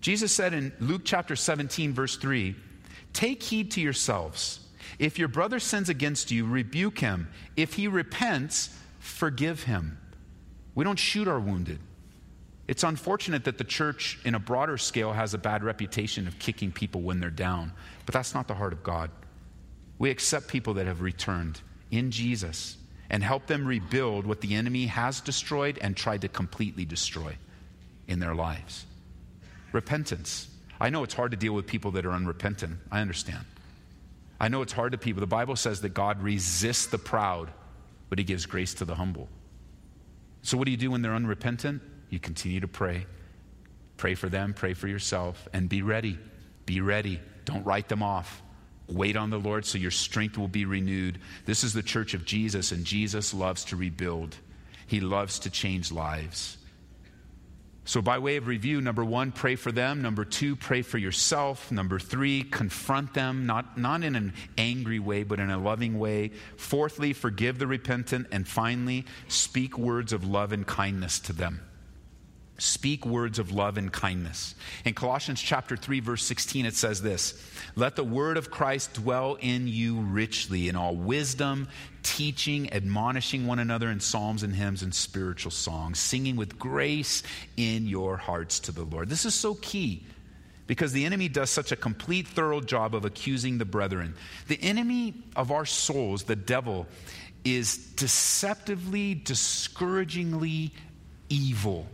Jesus 0.00 0.32
said 0.32 0.54
in 0.54 0.72
Luke 0.80 1.02
chapter 1.04 1.36
17, 1.36 1.92
verse 1.92 2.16
3 2.16 2.54
Take 3.12 3.42
heed 3.42 3.72
to 3.72 3.80
yourselves. 3.80 4.60
If 4.98 5.18
your 5.18 5.28
brother 5.28 5.60
sins 5.60 5.88
against 5.88 6.30
you, 6.30 6.46
rebuke 6.46 6.98
him. 6.98 7.28
If 7.56 7.74
he 7.74 7.88
repents, 7.88 8.76
forgive 8.98 9.64
him. 9.64 9.98
We 10.74 10.84
don't 10.84 10.98
shoot 10.98 11.28
our 11.28 11.40
wounded. 11.40 11.78
It's 12.66 12.84
unfortunate 12.84 13.44
that 13.44 13.58
the 13.58 13.64
church, 13.64 14.18
in 14.24 14.34
a 14.34 14.38
broader 14.38 14.76
scale, 14.76 15.12
has 15.12 15.32
a 15.34 15.38
bad 15.38 15.64
reputation 15.64 16.28
of 16.28 16.38
kicking 16.38 16.70
people 16.70 17.00
when 17.00 17.18
they're 17.18 17.30
down, 17.30 17.72
but 18.04 18.12
that's 18.12 18.34
not 18.34 18.46
the 18.46 18.54
heart 18.54 18.72
of 18.72 18.82
God. 18.82 19.10
We 19.98 20.10
accept 20.10 20.48
people 20.48 20.74
that 20.74 20.86
have 20.86 21.00
returned 21.00 21.60
in 21.90 22.10
Jesus 22.10 22.76
and 23.10 23.24
help 23.24 23.46
them 23.46 23.66
rebuild 23.66 24.26
what 24.26 24.42
the 24.42 24.54
enemy 24.54 24.86
has 24.86 25.20
destroyed 25.20 25.78
and 25.80 25.96
tried 25.96 26.20
to 26.20 26.28
completely 26.28 26.84
destroy 26.84 27.36
in 28.06 28.20
their 28.20 28.34
lives. 28.34 28.84
Repentance. 29.72 30.48
I 30.80 30.90
know 30.90 31.02
it's 31.02 31.14
hard 31.14 31.32
to 31.32 31.36
deal 31.36 31.52
with 31.52 31.66
people 31.66 31.92
that 31.92 32.06
are 32.06 32.12
unrepentant. 32.12 32.78
I 32.90 33.00
understand. 33.00 33.44
I 34.40 34.48
know 34.48 34.62
it's 34.62 34.72
hard 34.72 34.92
to 34.92 34.98
people. 34.98 35.20
The 35.20 35.26
Bible 35.26 35.56
says 35.56 35.80
that 35.80 35.94
God 35.94 36.22
resists 36.22 36.86
the 36.86 36.98
proud, 36.98 37.50
but 38.08 38.18
he 38.18 38.24
gives 38.24 38.46
grace 38.46 38.74
to 38.74 38.84
the 38.84 38.94
humble. 38.94 39.28
So, 40.42 40.56
what 40.56 40.66
do 40.66 40.70
you 40.70 40.76
do 40.76 40.90
when 40.90 41.02
they're 41.02 41.14
unrepentant? 41.14 41.82
You 42.10 42.20
continue 42.20 42.60
to 42.60 42.68
pray. 42.68 43.06
Pray 43.96 44.14
for 44.14 44.28
them, 44.28 44.54
pray 44.54 44.74
for 44.74 44.86
yourself, 44.86 45.48
and 45.52 45.68
be 45.68 45.82
ready. 45.82 46.18
Be 46.66 46.80
ready. 46.80 47.20
Don't 47.44 47.64
write 47.64 47.88
them 47.88 48.02
off. 48.02 48.42
Wait 48.86 49.16
on 49.16 49.30
the 49.30 49.38
Lord 49.38 49.66
so 49.66 49.76
your 49.76 49.90
strength 49.90 50.38
will 50.38 50.48
be 50.48 50.64
renewed. 50.64 51.18
This 51.44 51.64
is 51.64 51.72
the 51.72 51.82
church 51.82 52.14
of 52.14 52.24
Jesus, 52.24 52.72
and 52.72 52.84
Jesus 52.84 53.34
loves 53.34 53.64
to 53.66 53.76
rebuild, 53.76 54.36
He 54.86 55.00
loves 55.00 55.40
to 55.40 55.50
change 55.50 55.90
lives. 55.90 56.57
So, 57.88 58.02
by 58.02 58.18
way 58.18 58.36
of 58.36 58.46
review, 58.46 58.82
number 58.82 59.02
one, 59.02 59.32
pray 59.32 59.56
for 59.56 59.72
them. 59.72 60.02
Number 60.02 60.26
two, 60.26 60.56
pray 60.56 60.82
for 60.82 60.98
yourself. 60.98 61.72
Number 61.72 61.98
three, 61.98 62.42
confront 62.42 63.14
them, 63.14 63.46
not, 63.46 63.78
not 63.78 64.04
in 64.04 64.14
an 64.14 64.34
angry 64.58 64.98
way, 64.98 65.22
but 65.22 65.40
in 65.40 65.48
a 65.48 65.56
loving 65.56 65.98
way. 65.98 66.32
Fourthly, 66.58 67.14
forgive 67.14 67.58
the 67.58 67.66
repentant. 67.66 68.26
And 68.30 68.46
finally, 68.46 69.06
speak 69.28 69.78
words 69.78 70.12
of 70.12 70.22
love 70.22 70.52
and 70.52 70.66
kindness 70.66 71.18
to 71.20 71.32
them. 71.32 71.62
Speak 72.60 73.06
words 73.06 73.38
of 73.38 73.52
love 73.52 73.78
and 73.78 73.92
kindness. 73.92 74.56
In 74.84 74.92
Colossians 74.92 75.40
chapter 75.40 75.76
3 75.76 76.00
verse 76.00 76.24
16 76.24 76.66
it 76.66 76.74
says 76.74 77.00
this, 77.00 77.34
"Let 77.76 77.94
the 77.94 78.02
word 78.02 78.36
of 78.36 78.50
Christ 78.50 78.94
dwell 78.94 79.36
in 79.40 79.68
you 79.68 80.00
richly 80.00 80.68
in 80.68 80.74
all 80.74 80.96
wisdom, 80.96 81.68
teaching, 82.02 82.72
admonishing 82.72 83.46
one 83.46 83.60
another 83.60 83.88
in 83.88 84.00
psalms 84.00 84.42
and 84.42 84.56
hymns 84.56 84.82
and 84.82 84.92
spiritual 84.92 85.52
songs, 85.52 86.00
singing 86.00 86.34
with 86.34 86.58
grace 86.58 87.22
in 87.56 87.86
your 87.86 88.16
hearts 88.16 88.58
to 88.60 88.72
the 88.72 88.84
Lord." 88.84 89.08
This 89.08 89.24
is 89.24 89.36
so 89.36 89.54
key 89.54 90.02
because 90.66 90.90
the 90.90 91.04
enemy 91.04 91.28
does 91.28 91.50
such 91.50 91.70
a 91.70 91.76
complete 91.76 92.26
thorough 92.26 92.60
job 92.60 92.92
of 92.92 93.04
accusing 93.04 93.58
the 93.58 93.64
brethren. 93.64 94.16
The 94.48 94.60
enemy 94.60 95.14
of 95.36 95.52
our 95.52 95.64
souls, 95.64 96.24
the 96.24 96.34
devil, 96.34 96.88
is 97.44 97.76
deceptively, 97.76 99.14
discouragingly 99.14 100.72
evil 101.28 101.88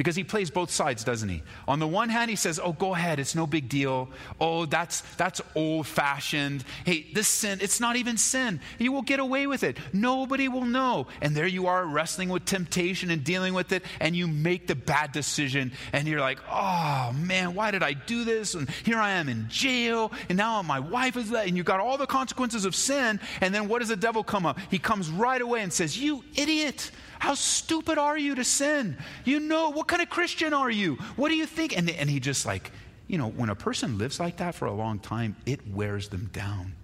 because 0.00 0.16
he 0.16 0.24
plays 0.24 0.50
both 0.50 0.70
sides, 0.70 1.04
doesn't 1.04 1.28
he? 1.28 1.42
On 1.68 1.78
the 1.78 1.86
one 1.86 2.08
hand, 2.08 2.30
he 2.30 2.36
says, 2.36 2.58
"Oh, 2.58 2.72
go 2.72 2.94
ahead, 2.94 3.20
it's 3.20 3.34
no 3.34 3.46
big 3.46 3.68
deal. 3.68 4.08
Oh, 4.40 4.64
that's 4.64 5.02
that's 5.18 5.42
old-fashioned. 5.54 6.64
Hey, 6.86 7.08
this 7.12 7.28
sin, 7.28 7.58
it's 7.60 7.80
not 7.80 7.96
even 7.96 8.16
sin. 8.16 8.60
You 8.78 8.92
will 8.92 9.02
get 9.02 9.20
away 9.20 9.46
with 9.46 9.62
it. 9.62 9.76
Nobody 9.92 10.48
will 10.48 10.64
know." 10.64 11.08
And 11.20 11.36
there 11.36 11.46
you 11.46 11.66
are 11.66 11.84
wrestling 11.84 12.30
with 12.30 12.46
temptation 12.46 13.10
and 13.10 13.22
dealing 13.22 13.52
with 13.52 13.72
it, 13.72 13.84
and 14.00 14.16
you 14.16 14.26
make 14.26 14.66
the 14.68 14.74
bad 14.74 15.12
decision, 15.12 15.70
and 15.92 16.08
you're 16.08 16.22
like, 16.22 16.38
"Oh, 16.50 17.12
man, 17.14 17.54
why 17.54 17.70
did 17.70 17.82
I 17.82 17.92
do 17.92 18.24
this?" 18.24 18.54
And 18.54 18.70
here 18.70 18.96
I 18.96 19.10
am 19.10 19.28
in 19.28 19.50
jail, 19.50 20.12
and 20.30 20.38
now 20.38 20.62
my 20.62 20.80
wife 20.80 21.18
is 21.18 21.28
that, 21.28 21.46
and 21.46 21.58
you 21.58 21.62
got 21.62 21.78
all 21.78 21.98
the 21.98 22.06
consequences 22.06 22.64
of 22.64 22.74
sin, 22.74 23.20
and 23.42 23.54
then 23.54 23.68
what 23.68 23.80
does 23.80 23.88
the 23.88 23.96
devil 23.96 24.24
come 24.24 24.46
up? 24.46 24.58
He 24.70 24.78
comes 24.78 25.10
right 25.10 25.42
away 25.42 25.60
and 25.60 25.70
says, 25.70 25.98
"You 25.98 26.24
idiot." 26.36 26.90
How 27.20 27.34
stupid 27.34 27.98
are 27.98 28.16
you 28.16 28.34
to 28.34 28.44
sin? 28.44 28.96
You 29.26 29.40
know, 29.40 29.70
what 29.70 29.86
kind 29.86 30.00
of 30.00 30.08
Christian 30.08 30.54
are 30.54 30.70
you? 30.70 30.94
What 31.16 31.28
do 31.28 31.36
you 31.36 31.44
think? 31.44 31.76
And, 31.76 31.88
and 31.90 32.08
he 32.08 32.18
just 32.18 32.46
like, 32.46 32.72
you 33.08 33.18
know, 33.18 33.28
when 33.28 33.50
a 33.50 33.54
person 33.54 33.98
lives 33.98 34.18
like 34.18 34.38
that 34.38 34.54
for 34.54 34.64
a 34.64 34.72
long 34.72 34.98
time, 34.98 35.36
it 35.44 35.60
wears 35.68 36.08
them 36.08 36.30
down 36.32 36.74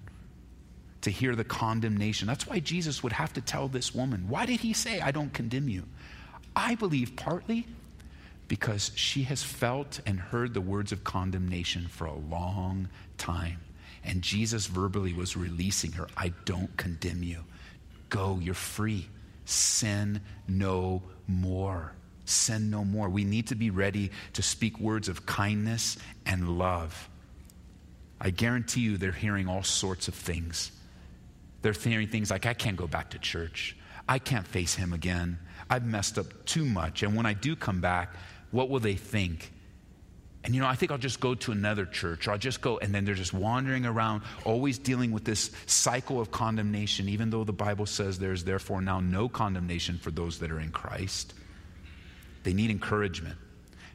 to 1.01 1.11
hear 1.11 1.35
the 1.35 1.43
condemnation. 1.43 2.27
That's 2.29 2.47
why 2.47 2.61
Jesus 2.61 3.03
would 3.03 3.15
have 3.15 3.33
to 3.33 3.41
tell 3.41 3.67
this 3.67 3.95
woman, 3.95 4.29
why 4.29 4.45
did 4.45 4.61
he 4.61 4.75
say, 4.75 5.01
I 5.01 5.11
don't 5.11 5.33
condemn 5.33 5.71
you? 5.71 5.85
I 6.55 6.75
believe 6.75 7.17
partly 7.17 7.67
because 8.47 8.91
she 8.95 9.23
has 9.23 9.43
felt 9.43 10.01
and 10.05 10.21
heard 10.21 10.53
the 10.53 10.61
words 10.61 10.93
of 10.93 11.03
condemnation 11.03 11.87
for 11.89 12.05
a 12.05 12.15
long 12.15 12.91
time. 13.17 13.61
And 14.05 14.21
Jesus 14.21 14.67
verbally 14.67 15.15
was 15.15 15.35
releasing 15.35 15.93
her 15.93 16.09
I 16.15 16.35
don't 16.45 16.77
condemn 16.77 17.23
you. 17.23 17.45
Go, 18.11 18.39
you're 18.43 18.55
free 18.55 19.09
sin 19.47 20.21
no 20.47 21.03
more. 21.27 21.93
Sin 22.27 22.71
no 22.71 22.85
more. 22.85 23.09
We 23.09 23.25
need 23.25 23.47
to 23.49 23.55
be 23.55 23.71
ready 23.71 24.11
to 24.35 24.43
speak 24.43 24.79
words 24.79 25.09
of 25.09 25.25
kindness 25.25 25.97
and 26.27 26.59
love. 26.59 27.09
I 28.21 28.31
guarantee 28.31 28.81
you 28.81 28.97
they're 28.97 29.13
hearing 29.13 29.49
all 29.49 29.63
sorts 29.63 30.09
of 30.09 30.15
things. 30.15 30.73
They're 31.63 31.73
hearing 31.73 32.09
things 32.09 32.31
like, 32.31 32.47
I 32.47 32.55
can't 32.55 32.77
go 32.77 32.87
back 32.87 33.11
to 33.11 33.19
church. 33.19 33.77
I 34.09 34.19
can't 34.19 34.47
face 34.47 34.75
him 34.75 34.93
again. 34.93 35.39
I've 35.69 35.85
messed 35.85 36.19
up 36.19 36.45
too 36.45 36.65
much. 36.65 37.03
And 37.03 37.17
when 37.17 37.27
I 37.27 37.33
do 37.33 37.57
come 37.57 37.81
back, 37.81 38.15
what 38.51 38.69
will 38.69 38.81
they 38.81 38.95
think? 38.95 39.53
And 40.47 40.55
you 40.55 40.61
know, 40.61 40.69
I 40.69 40.77
think 40.77 40.93
I'll 40.93 40.99
just 40.99 41.19
go 41.19 41.35
to 41.35 41.51
another 41.51 41.85
church 41.85 42.29
or 42.29 42.31
I'll 42.31 42.39
just 42.39 42.61
go, 42.61 42.79
and 42.79 42.95
then 42.95 43.05
they're 43.05 43.17
just 43.17 43.35
wandering 43.35 43.85
around, 43.85 44.23
always 44.45 44.79
dealing 44.79 45.11
with 45.11 45.25
this 45.25 45.51
cycle 45.67 46.21
of 46.21 46.31
condemnation, 46.31 47.09
even 47.09 47.31
though 47.31 47.43
the 47.43 47.53
Bible 47.53 47.85
says 47.85 48.21
there's 48.21 48.45
therefore 48.45 48.81
now 48.81 49.01
no 49.01 49.29
condemnation 49.29 49.99
for 49.99 50.13
those 50.13 50.39
that 50.39 50.53
are 50.53 50.61
in 50.61 50.71
Christ. 50.71 51.35
They 52.45 52.53
need 52.53 52.71
encouragement. 52.71 53.37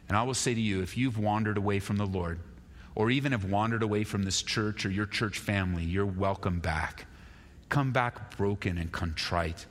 And 0.09 0.17
I 0.17 0.23
will 0.23 0.33
say 0.33 0.53
to 0.53 0.59
you, 0.59 0.81
if 0.81 0.97
you've 0.97 1.17
wandered 1.17 1.55
away 1.55 1.79
from 1.79 1.95
the 1.95 2.05
Lord, 2.05 2.37
or 2.95 3.09
even 3.09 3.31
have 3.31 3.45
wandered 3.45 3.81
away 3.81 4.03
from 4.03 4.23
this 4.23 4.41
church 4.41 4.85
or 4.85 4.89
your 4.89 5.05
church 5.05 5.39
family, 5.39 5.85
you're 5.85 6.05
welcome 6.05 6.59
back. 6.59 7.05
Come 7.69 7.93
back 7.93 8.35
broken 8.35 8.77
and 8.77 8.91
contrite. 8.91 9.65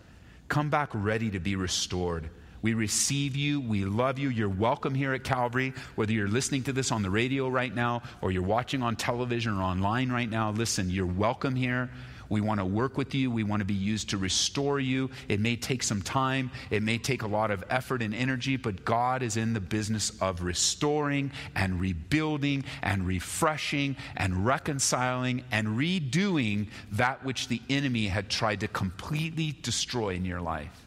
Come 0.48 0.70
back 0.70 0.88
ready 0.94 1.28
to 1.28 1.40
be 1.40 1.56
restored. 1.56 2.30
We 2.62 2.74
receive 2.74 3.36
you. 3.36 3.60
We 3.60 3.84
love 3.84 4.18
you. 4.18 4.28
You're 4.28 4.48
welcome 4.48 4.94
here 4.94 5.14
at 5.14 5.24
Calvary. 5.24 5.72
Whether 5.94 6.12
you're 6.12 6.28
listening 6.28 6.62
to 6.64 6.72
this 6.72 6.92
on 6.92 7.02
the 7.02 7.10
radio 7.10 7.48
right 7.48 7.74
now 7.74 8.02
or 8.20 8.32
you're 8.32 8.42
watching 8.42 8.82
on 8.82 8.96
television 8.96 9.56
or 9.56 9.62
online 9.62 10.10
right 10.10 10.28
now, 10.28 10.50
listen, 10.50 10.90
you're 10.90 11.06
welcome 11.06 11.54
here. 11.54 11.90
We 12.28 12.40
want 12.40 12.60
to 12.60 12.64
work 12.64 12.96
with 12.96 13.14
you. 13.14 13.30
We 13.30 13.42
want 13.42 13.60
to 13.60 13.64
be 13.64 13.74
used 13.74 14.10
to 14.10 14.16
restore 14.16 14.78
you. 14.78 15.10
It 15.28 15.40
may 15.40 15.56
take 15.56 15.82
some 15.82 16.00
time, 16.00 16.52
it 16.70 16.82
may 16.82 16.96
take 16.96 17.22
a 17.22 17.26
lot 17.26 17.50
of 17.50 17.64
effort 17.68 18.02
and 18.02 18.14
energy, 18.14 18.56
but 18.56 18.84
God 18.84 19.22
is 19.22 19.36
in 19.36 19.52
the 19.52 19.60
business 19.60 20.12
of 20.20 20.42
restoring 20.42 21.32
and 21.56 21.80
rebuilding 21.80 22.64
and 22.82 23.06
refreshing 23.06 23.96
and 24.16 24.46
reconciling 24.46 25.42
and 25.50 25.76
redoing 25.76 26.68
that 26.92 27.24
which 27.24 27.48
the 27.48 27.60
enemy 27.68 28.06
had 28.06 28.30
tried 28.30 28.60
to 28.60 28.68
completely 28.68 29.56
destroy 29.62 30.10
in 30.10 30.24
your 30.24 30.40
life. 30.40 30.86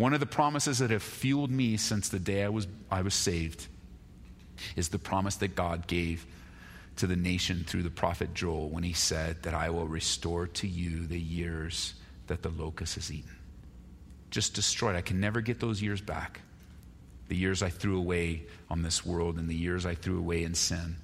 One 0.00 0.14
of 0.14 0.20
the 0.20 0.24
promises 0.24 0.78
that 0.78 0.88
have 0.88 1.02
fueled 1.02 1.50
me 1.50 1.76
since 1.76 2.08
the 2.08 2.18
day 2.18 2.42
I 2.42 2.48
was, 2.48 2.66
I 2.90 3.02
was 3.02 3.12
saved 3.12 3.66
is 4.74 4.88
the 4.88 4.98
promise 4.98 5.36
that 5.36 5.54
God 5.54 5.86
gave 5.86 6.24
to 6.96 7.06
the 7.06 7.16
nation 7.16 7.64
through 7.68 7.82
the 7.82 7.90
prophet 7.90 8.32
Joel 8.32 8.70
when 8.70 8.82
he 8.82 8.94
said 8.94 9.42
that 9.42 9.52
I 9.52 9.68
will 9.68 9.86
restore 9.86 10.46
to 10.46 10.66
you 10.66 11.06
the 11.06 11.20
years 11.20 11.92
that 12.28 12.40
the 12.40 12.48
locust 12.48 12.94
has 12.94 13.12
eaten. 13.12 13.36
Just 14.30 14.54
destroyed. 14.54 14.96
I 14.96 15.02
can 15.02 15.20
never 15.20 15.42
get 15.42 15.60
those 15.60 15.82
years 15.82 16.00
back. 16.00 16.40
The 17.28 17.36
years 17.36 17.62
I 17.62 17.68
threw 17.68 17.98
away 17.98 18.44
on 18.70 18.80
this 18.80 19.04
world 19.04 19.36
and 19.36 19.50
the 19.50 19.54
years 19.54 19.84
I 19.84 19.96
threw 19.96 20.18
away 20.18 20.44
in 20.44 20.54
sin. 20.54 20.96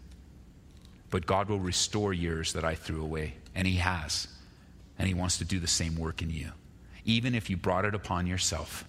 But 1.10 1.26
God 1.26 1.50
will 1.50 1.60
restore 1.60 2.14
years 2.14 2.54
that 2.54 2.64
I 2.64 2.74
threw 2.74 3.02
away, 3.02 3.34
and 3.54 3.68
He 3.68 3.76
has. 3.76 4.26
And 4.98 5.06
He 5.06 5.12
wants 5.12 5.36
to 5.36 5.44
do 5.44 5.60
the 5.60 5.66
same 5.66 5.96
work 5.96 6.22
in 6.22 6.30
you 6.30 6.52
even 7.06 7.34
if 7.34 7.48
you 7.48 7.56
brought 7.56 7.86
it 7.86 7.94
upon 7.94 8.26
yourself. 8.26 8.84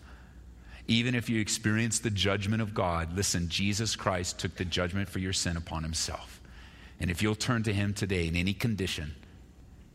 Even 0.88 1.15
if 1.15 1.30
you 1.30 1.39
experienced 1.39 2.03
the 2.03 2.10
judgment 2.10 2.62
of 2.62 2.73
God, 2.73 3.15
listen, 3.15 3.47
Jesus 3.47 3.95
Christ 3.95 4.39
took 4.39 4.56
the 4.56 4.65
judgment 4.65 5.08
for 5.08 5.19
your 5.19 5.34
sin 5.34 5.56
upon 5.56 5.84
himself. 5.84 6.41
And 6.99 7.12
if 7.12 7.21
you'll 7.21 7.36
turn 7.36 7.63
to 7.63 7.73
him 7.73 7.93
today 7.93 8.27
in 8.27 8.36
any 8.36 8.53
condition, 8.53 9.15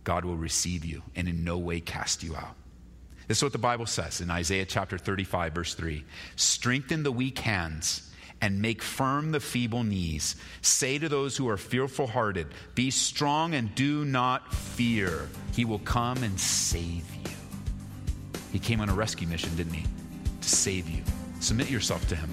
God 0.05 0.25
will 0.25 0.37
receive 0.37 0.85
you 0.85 1.03
and 1.17 1.29
in 1.29 1.45
no 1.45 1.59
way 1.59 1.81
cast 1.81 2.23
you 2.23 2.37
out. 2.37 2.55
This 3.27 3.39
is 3.39 3.43
what 3.43 3.53
the 3.53 3.59
Bible 3.59 3.87
says 3.87 4.21
in 4.21 4.31
Isaiah 4.31 4.67
chapter 4.67 4.99
35, 4.99 5.53
verse 5.53 5.75
3 5.75 6.05
Strengthen 6.37 7.03
the 7.03 7.13
weak 7.13 7.39
hands 7.39 8.11
and 8.41 8.61
make 8.61 8.83
firm 8.83 9.31
the 9.31 9.41
feeble 9.41 9.85
knees. 9.85 10.37
Say 10.61 10.99
to 10.99 11.09
those 11.09 11.37
who 11.37 11.49
are 11.49 11.57
fearful 11.57 12.09
hearted, 12.09 12.49
Be 12.75 12.91
strong 12.91 13.55
and 13.55 13.75
do 13.75 14.05
not 14.05 14.53
fear. 14.53 15.29
He 15.53 15.65
will 15.65 15.79
come 15.79 16.23
and 16.23 16.39
save 16.39 17.07
you. 17.25 17.42
He 18.53 18.59
came 18.59 18.81
on 18.81 18.89
a 18.89 18.95
rescue 18.95 19.27
mission, 19.27 19.55
didn't 19.57 19.73
he? 19.73 19.87
To 20.43 20.49
save 20.49 20.89
you. 20.89 21.03
Submit 21.41 21.71
yourself 21.71 22.07
to 22.09 22.17
Him. 22.17 22.31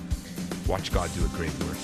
Watch 0.67 0.93
God 0.93 1.09
do 1.15 1.25
a 1.25 1.29
great 1.29 1.57
work. 1.63 1.77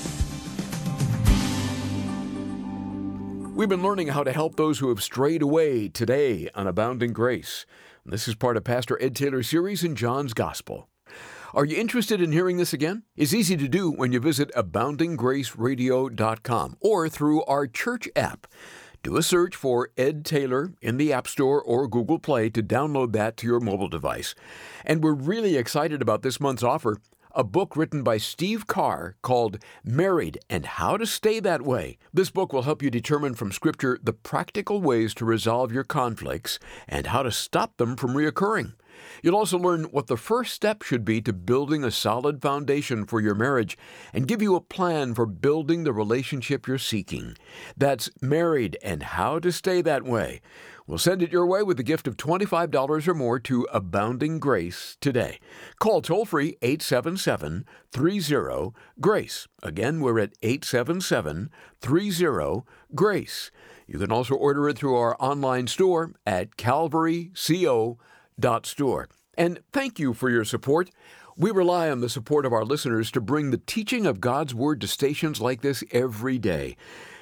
We've 3.56 3.70
been 3.70 3.84
learning 3.84 4.10
how 4.10 4.26
to 4.26 4.34
help 4.34 4.58
those 4.58 4.80
who 4.80 4.90
have 4.90 5.02
strayed 5.02 5.42
away 5.42 5.88
today 5.88 6.50
on 6.54 6.68
Abounding 6.68 7.14
Grace. 7.14 7.66
This 8.06 8.28
is 8.28 8.36
part 8.36 8.58
of 8.58 8.66
Pastor 8.66 9.02
Ed 9.02 9.16
Taylor's 9.16 9.48
series 9.48 9.82
in 9.84 9.96
John's 9.96 10.34
Gospel. 10.34 10.90
Are 11.54 11.64
you 11.64 11.78
interested 11.78 12.22
in 12.22 12.34
hearing 12.34 12.58
this 12.58 12.74
again? 12.74 13.04
It's 13.16 13.34
easy 13.34 13.56
to 13.56 13.70
do 13.70 13.90
when 13.90 14.12
you 14.12 14.20
visit 14.20 14.52
aboundinggraceradio.com 14.56 16.78
or 16.82 17.08
through 17.08 17.46
our 17.46 17.66
church 17.66 18.10
app. 18.14 18.46
Do 19.06 19.18
a 19.18 19.22
search 19.22 19.56
for 19.56 19.92
Ed 19.98 20.26
Taylor 20.26 20.74
in 20.82 20.98
the 20.98 21.14
App 21.14 21.28
Store 21.28 21.62
or 21.62 21.88
Google 21.88 22.18
Play 22.18 22.50
to 22.50 22.64
download 22.64 23.12
that 23.12 23.38
to 23.38 23.46
your 23.46 23.60
mobile 23.60 23.88
device. 23.88 24.34
And 24.84 25.04
we're 25.04 25.14
really 25.14 25.58
excited 25.58 26.02
about 26.02 26.24
this 26.24 26.40
month's 26.40 26.64
offer 26.64 26.98
a 27.36 27.44
book 27.44 27.78
written 27.78 28.02
by 28.02 28.18
Steve 28.18 28.66
Carr 28.66 29.16
called 29.22 29.60
Married 29.84 30.40
and 30.50 30.66
How 30.66 30.98
to 30.98 31.06
Stay 31.06 31.40
That 31.40 31.62
Way. 31.62 32.00
This 32.12 32.32
book 32.32 32.52
will 32.52 32.64
help 32.64 32.82
you 32.82 32.90
determine 32.90 33.36
from 33.36 33.52
Scripture 33.52 34.00
the 34.02 34.14
practical 34.14 34.82
ways 34.82 35.14
to 35.16 35.26
resolve 35.26 35.72
your 35.72 35.84
conflicts 35.84 36.58
and 36.88 37.06
how 37.06 37.22
to 37.22 37.32
stop 37.32 37.78
them 37.78 37.96
from 37.96 38.16
reoccurring. 38.16 38.74
You'll 39.22 39.36
also 39.36 39.58
learn 39.58 39.86
what 39.86 40.08
the 40.08 40.18
first 40.18 40.54
step 40.54 40.82
should 40.82 41.06
be 41.06 41.22
to 41.22 41.34
building 41.34 41.84
a 41.84 41.92
solid 41.92 42.42
foundation 42.42 43.06
for 43.06 43.22
your 43.22 43.36
marriage 43.36 43.78
and 44.14 44.28
give 44.28 44.42
you 44.42 44.56
a 44.56 44.62
plan 44.62 45.14
for 45.14 45.26
building 45.26 45.84
the 45.84 45.94
relationship 45.94 46.68
you're 46.68 46.78
seeking. 46.78 47.38
That's 47.76 48.10
Married 48.22 48.78
and 48.84 49.04
How 49.04 49.40
to 49.40 49.52
Stay 49.52 49.82
That 49.82 50.04
Way. 50.04 50.42
We'll 50.88 51.00
send 51.00 51.24
it 51.24 51.32
your 51.32 51.48
way 51.48 51.64
with 51.64 51.80
a 51.80 51.84
gift 51.84 52.08
of 52.08 52.16
$25 52.16 53.08
or 53.08 53.14
more 53.16 53.40
to 53.40 53.68
Abounding 53.74 54.38
Grace 54.38 54.98
today. 55.02 55.40
Call 55.80 56.04
toll 56.04 56.26
free 56.26 56.58
877 56.62 57.66
30 57.92 58.72
GRACE. 59.02 59.48
Again, 59.64 60.02
we're 60.02 60.20
at 60.20 60.34
877 60.44 61.50
30 61.82 62.62
GRACE. 62.94 63.52
You 63.88 63.98
can 63.98 64.12
also 64.12 64.36
order 64.36 64.70
it 64.70 64.78
through 64.78 64.96
our 64.96 65.16
online 65.20 65.66
store 65.66 66.14
at 66.26 66.56
calvaryco.com 66.56 67.98
store. 68.64 69.08
And 69.38 69.60
thank 69.72 70.00
you 70.00 70.14
for 70.14 70.30
your 70.30 70.46
support. 70.46 70.90
We 71.38 71.52
rely 71.52 71.90
on 71.90 72.00
the 72.00 72.08
support 72.10 72.46
of 72.46 72.54
our 72.54 72.64
listeners 72.64 73.12
to 73.12 73.20
bring 73.20 73.52
the 73.52 73.58
teaching 73.58 74.06
of 74.06 74.22
God's 74.22 74.56
Word 74.56 74.80
to 74.82 74.88
stations 74.88 75.42
like 75.42 75.60
this 75.62 75.84
every 75.92 76.38
day. 76.38 76.78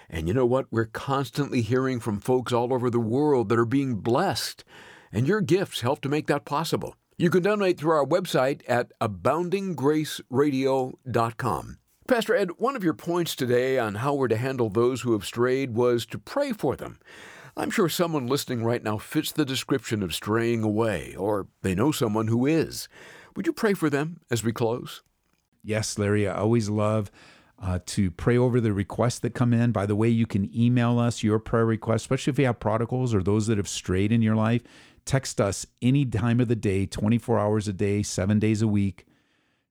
And 0.10 0.28
you 0.28 0.34
know 0.36 0.46
what? 0.46 0.68
We're 0.70 0.86
constantly 0.86 1.62
hearing 1.62 2.00
from 2.00 2.20
folks 2.20 2.54
all 2.54 2.72
over 2.72 2.92
the 2.92 3.00
world 3.00 3.50
that 3.50 3.58
are 3.58 3.66
being 3.66 3.96
blessed, 3.96 4.64
and 5.12 5.28
your 5.28 5.42
gifts 5.42 5.82
help 5.82 6.02
to 6.02 6.10
make 6.10 6.28
that 6.28 6.46
possible. 6.46 6.96
You 7.18 7.32
can 7.32 7.42
donate 7.42 7.80
through 7.80 7.94
our 7.94 8.06
website 8.06 8.62
at 8.68 8.92
aboundinggraceradio.com. 9.00 11.78
Pastor 12.06 12.36
Ed, 12.36 12.50
one 12.58 12.76
of 12.76 12.84
your 12.84 12.94
points 12.94 13.34
today 13.36 13.80
on 13.80 13.96
how 13.96 14.14
we're 14.14 14.28
to 14.28 14.38
handle 14.38 14.70
those 14.70 15.02
who 15.02 15.14
have 15.14 15.26
strayed 15.26 15.74
was 15.74 16.06
to 16.08 16.20
pray 16.20 16.52
for 16.52 16.76
them. 16.76 17.00
I'm 17.56 17.70
sure 17.70 17.88
someone 17.88 18.26
listening 18.26 18.64
right 18.64 18.84
now 18.84 18.98
fits 18.98 19.32
the 19.32 19.46
description 19.46 20.02
of 20.02 20.16
straying 20.16 20.64
away, 20.64 21.16
or 21.16 21.48
they 21.62 21.76
know 21.76 21.92
someone 21.92 22.28
who 22.28 22.48
is. 22.48 22.88
Would 23.36 23.46
you 23.46 23.54
pray 23.54 23.76
for 23.76 23.92
them 23.92 24.22
as 24.32 24.44
we 24.44 24.52
close? 24.52 25.04
Yes, 25.64 25.98
Larry, 26.00 26.28
I 26.28 26.36
always 26.36 26.70
love 26.70 27.12
uh, 27.62 27.80
to 27.86 28.10
pray 28.10 28.38
over 28.38 28.60
the 28.60 28.74
requests 28.74 29.20
that 29.20 29.36
come 29.36 29.54
in. 29.54 29.72
By 29.72 29.86
the 29.86 29.96
way, 29.96 30.10
you 30.10 30.26
can 30.26 30.50
email 30.58 30.98
us 30.98 31.22
your 31.22 31.38
prayer 31.40 31.66
requests, 31.66 32.02
especially 32.02 32.32
if 32.32 32.40
you 32.40 32.48
have 32.48 32.60
prodigals 32.60 33.14
or 33.14 33.22
those 33.22 33.48
that 33.48 33.58
have 33.58 33.68
strayed 33.68 34.12
in 34.12 34.24
your 34.24 34.36
life. 34.36 34.64
Text 35.06 35.40
us 35.40 35.66
any 35.82 36.06
time 36.06 36.40
of 36.40 36.48
the 36.48 36.56
day, 36.56 36.86
24 36.88 37.38
hours 37.38 37.68
a 37.68 37.74
day, 37.74 38.02
seven 38.02 38.40
days 38.40 38.62
a 38.62 38.68
week, 38.68 39.06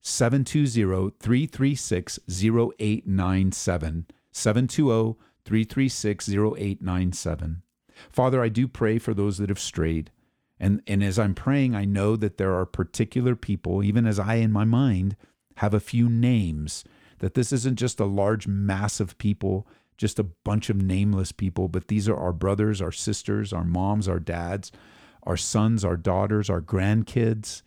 720 0.03 1.15
336 1.19 2.19
0897. 2.29 4.07
720 4.31 5.17
336 5.45 6.29
0897. 6.29 7.63
Father, 8.11 8.43
I 8.43 8.49
do 8.49 8.67
pray 8.69 8.99
for 8.99 9.15
those 9.15 9.39
that 9.39 9.49
have 9.49 9.61
strayed. 9.61 10.11
And, 10.59 10.81
and 10.87 11.03
as 11.03 11.19
I'm 11.19 11.35
praying, 11.35 11.75
I 11.75 11.85
know 11.85 12.15
that 12.17 12.39
there 12.39 12.55
are 12.55 12.67
particular 12.67 13.35
people, 13.35 13.83
even 13.83 14.07
as 14.07 14.19
I 14.19 14.37
in 14.37 14.53
my 14.53 14.65
mind 14.65 15.17
have 15.57 15.75
a 15.75 15.81
few 15.81 16.09
names, 16.09 16.85
that 17.19 17.35
this 17.35 17.53
isn't 17.53 17.79
just 17.79 17.99
a 17.99 18.05
large 18.05 18.47
mass 18.47 19.01
of 19.01 19.19
people, 19.19 19.67
just 19.97 20.19
a 20.19 20.25
bunch 20.25 20.71
of 20.71 20.81
nameless 20.81 21.33
people, 21.33 21.69
but 21.69 21.89
these 21.89 22.09
are 22.09 22.17
our 22.17 22.33
brothers, 22.33 22.81
our 22.81 22.93
sisters, 22.93 23.53
our 23.53 23.65
moms, 23.65 24.09
our 24.09 24.21
dads, 24.21 24.71
our 25.25 25.37
sons, 25.37 25.85
our 25.85 25.97
daughters, 25.97 26.49
our 26.49 26.61
grandkids, 26.61 27.63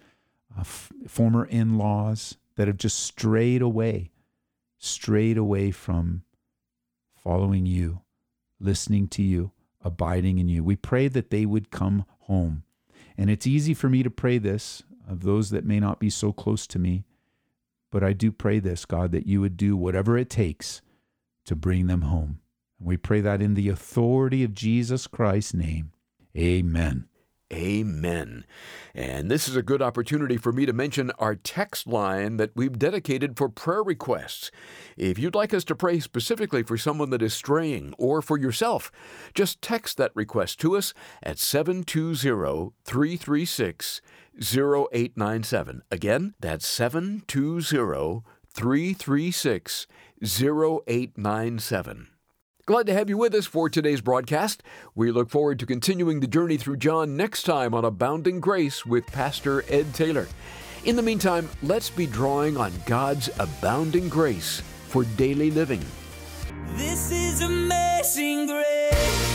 uh, 0.58 0.62
f- 0.62 0.92
former 1.08 1.46
in 1.46 1.78
laws 1.78 2.38
that 2.56 2.68
have 2.68 2.78
just 2.78 3.00
strayed 3.00 3.62
away, 3.62 4.12
strayed 4.78 5.38
away 5.38 5.72
from 5.72 6.24
following 7.14 7.66
you, 7.66 8.02
listening 8.60 9.08
to 9.10 9.22
you 9.22 9.52
abiding 9.86 10.40
in 10.40 10.50
you. 10.50 10.64
We 10.64 10.76
pray 10.76 11.08
that 11.08 11.30
they 11.30 11.46
would 11.46 11.72
come 11.72 12.06
home. 12.22 12.64
And 13.18 13.30
it's 13.30 13.48
easy 13.48 13.74
for 13.74 13.88
me 13.88 14.04
to 14.04 14.10
pray 14.10 14.38
this 14.40 14.84
of 15.08 15.22
those 15.22 15.52
that 15.52 15.64
may 15.64 15.80
not 15.80 16.00
be 16.00 16.10
so 16.10 16.34
close 16.34 16.68
to 16.68 16.80
me, 16.80 17.06
but 17.92 18.04
I 18.04 18.12
do 18.12 18.32
pray 18.32 18.60
this, 18.60 18.84
God, 18.84 19.12
that 19.12 19.28
you 19.28 19.40
would 19.40 19.56
do 19.56 19.78
whatever 19.78 20.18
it 20.18 20.30
takes 20.30 20.82
to 21.46 21.56
bring 21.56 21.88
them 21.88 22.02
home. 22.02 22.40
And 22.80 22.88
we 22.88 22.98
pray 22.98 23.22
that 23.22 23.42
in 23.42 23.54
the 23.54 23.70
authority 23.70 24.44
of 24.44 24.54
Jesus 24.54 25.08
Christ's 25.08 25.54
name. 25.54 25.92
Amen. 26.36 27.08
Amen. 27.54 28.44
And 28.96 29.30
this 29.30 29.48
is 29.48 29.56
a 29.56 29.62
good 29.62 29.82
opportunity 29.82 30.36
for 30.36 30.52
me 30.52 30.66
to 30.66 30.74
mention 30.74 31.12
our 31.20 31.36
text 31.36 31.86
line 31.86 32.38
that 32.38 32.50
we've 32.56 32.80
dedicated 32.80 33.38
for 33.38 33.50
prayer 33.50 33.84
requests. 33.84 34.50
If 34.98 35.20
you'd 35.20 35.36
like 35.36 35.54
us 35.54 35.64
to 35.66 35.76
pray 35.76 36.00
specifically 36.00 36.64
for 36.64 36.76
someone 36.76 37.12
that 37.12 37.22
is 37.22 37.36
straying 37.36 37.94
or 38.00 38.24
for 38.24 38.40
yourself, 38.40 38.92
just 39.36 39.62
text 39.62 39.98
that 39.98 40.12
request 40.16 40.60
to 40.62 40.76
us 40.76 40.96
at 41.22 41.38
720 41.38 42.72
336 42.84 44.02
0897. 44.42 45.84
Again, 45.92 46.34
that's 46.40 46.66
720 46.66 48.24
336 48.50 49.88
0897. 50.20 52.08
Glad 52.68 52.88
to 52.88 52.94
have 52.94 53.12
you 53.12 53.18
with 53.20 53.36
us 53.36 53.46
for 53.46 53.70
today's 53.70 54.02
broadcast. 54.02 54.64
We 54.96 55.12
look 55.12 55.30
forward 55.30 55.60
to 55.60 55.68
continuing 55.68 56.20
the 56.20 56.26
journey 56.26 56.58
through 56.58 56.78
John 56.78 57.16
next 57.16 57.44
time 57.44 57.76
on 57.76 57.86
Abounding 57.86 58.40
Grace 58.40 58.84
with 58.84 59.06
Pastor 59.06 59.64
Ed 59.70 59.94
Taylor. 59.94 60.28
In 60.84 60.96
the 60.96 61.04
meantime, 61.04 61.48
let's 61.62 61.92
be 61.92 62.08
drawing 62.08 62.58
on 62.58 62.74
God's 62.88 63.30
abounding 63.38 64.10
grace 64.10 64.62
for 64.88 65.04
daily 65.16 65.52
living. 65.52 65.86
This 66.70 67.12
is 67.12 67.44
amazing 67.44 68.48
grace. 68.48 69.35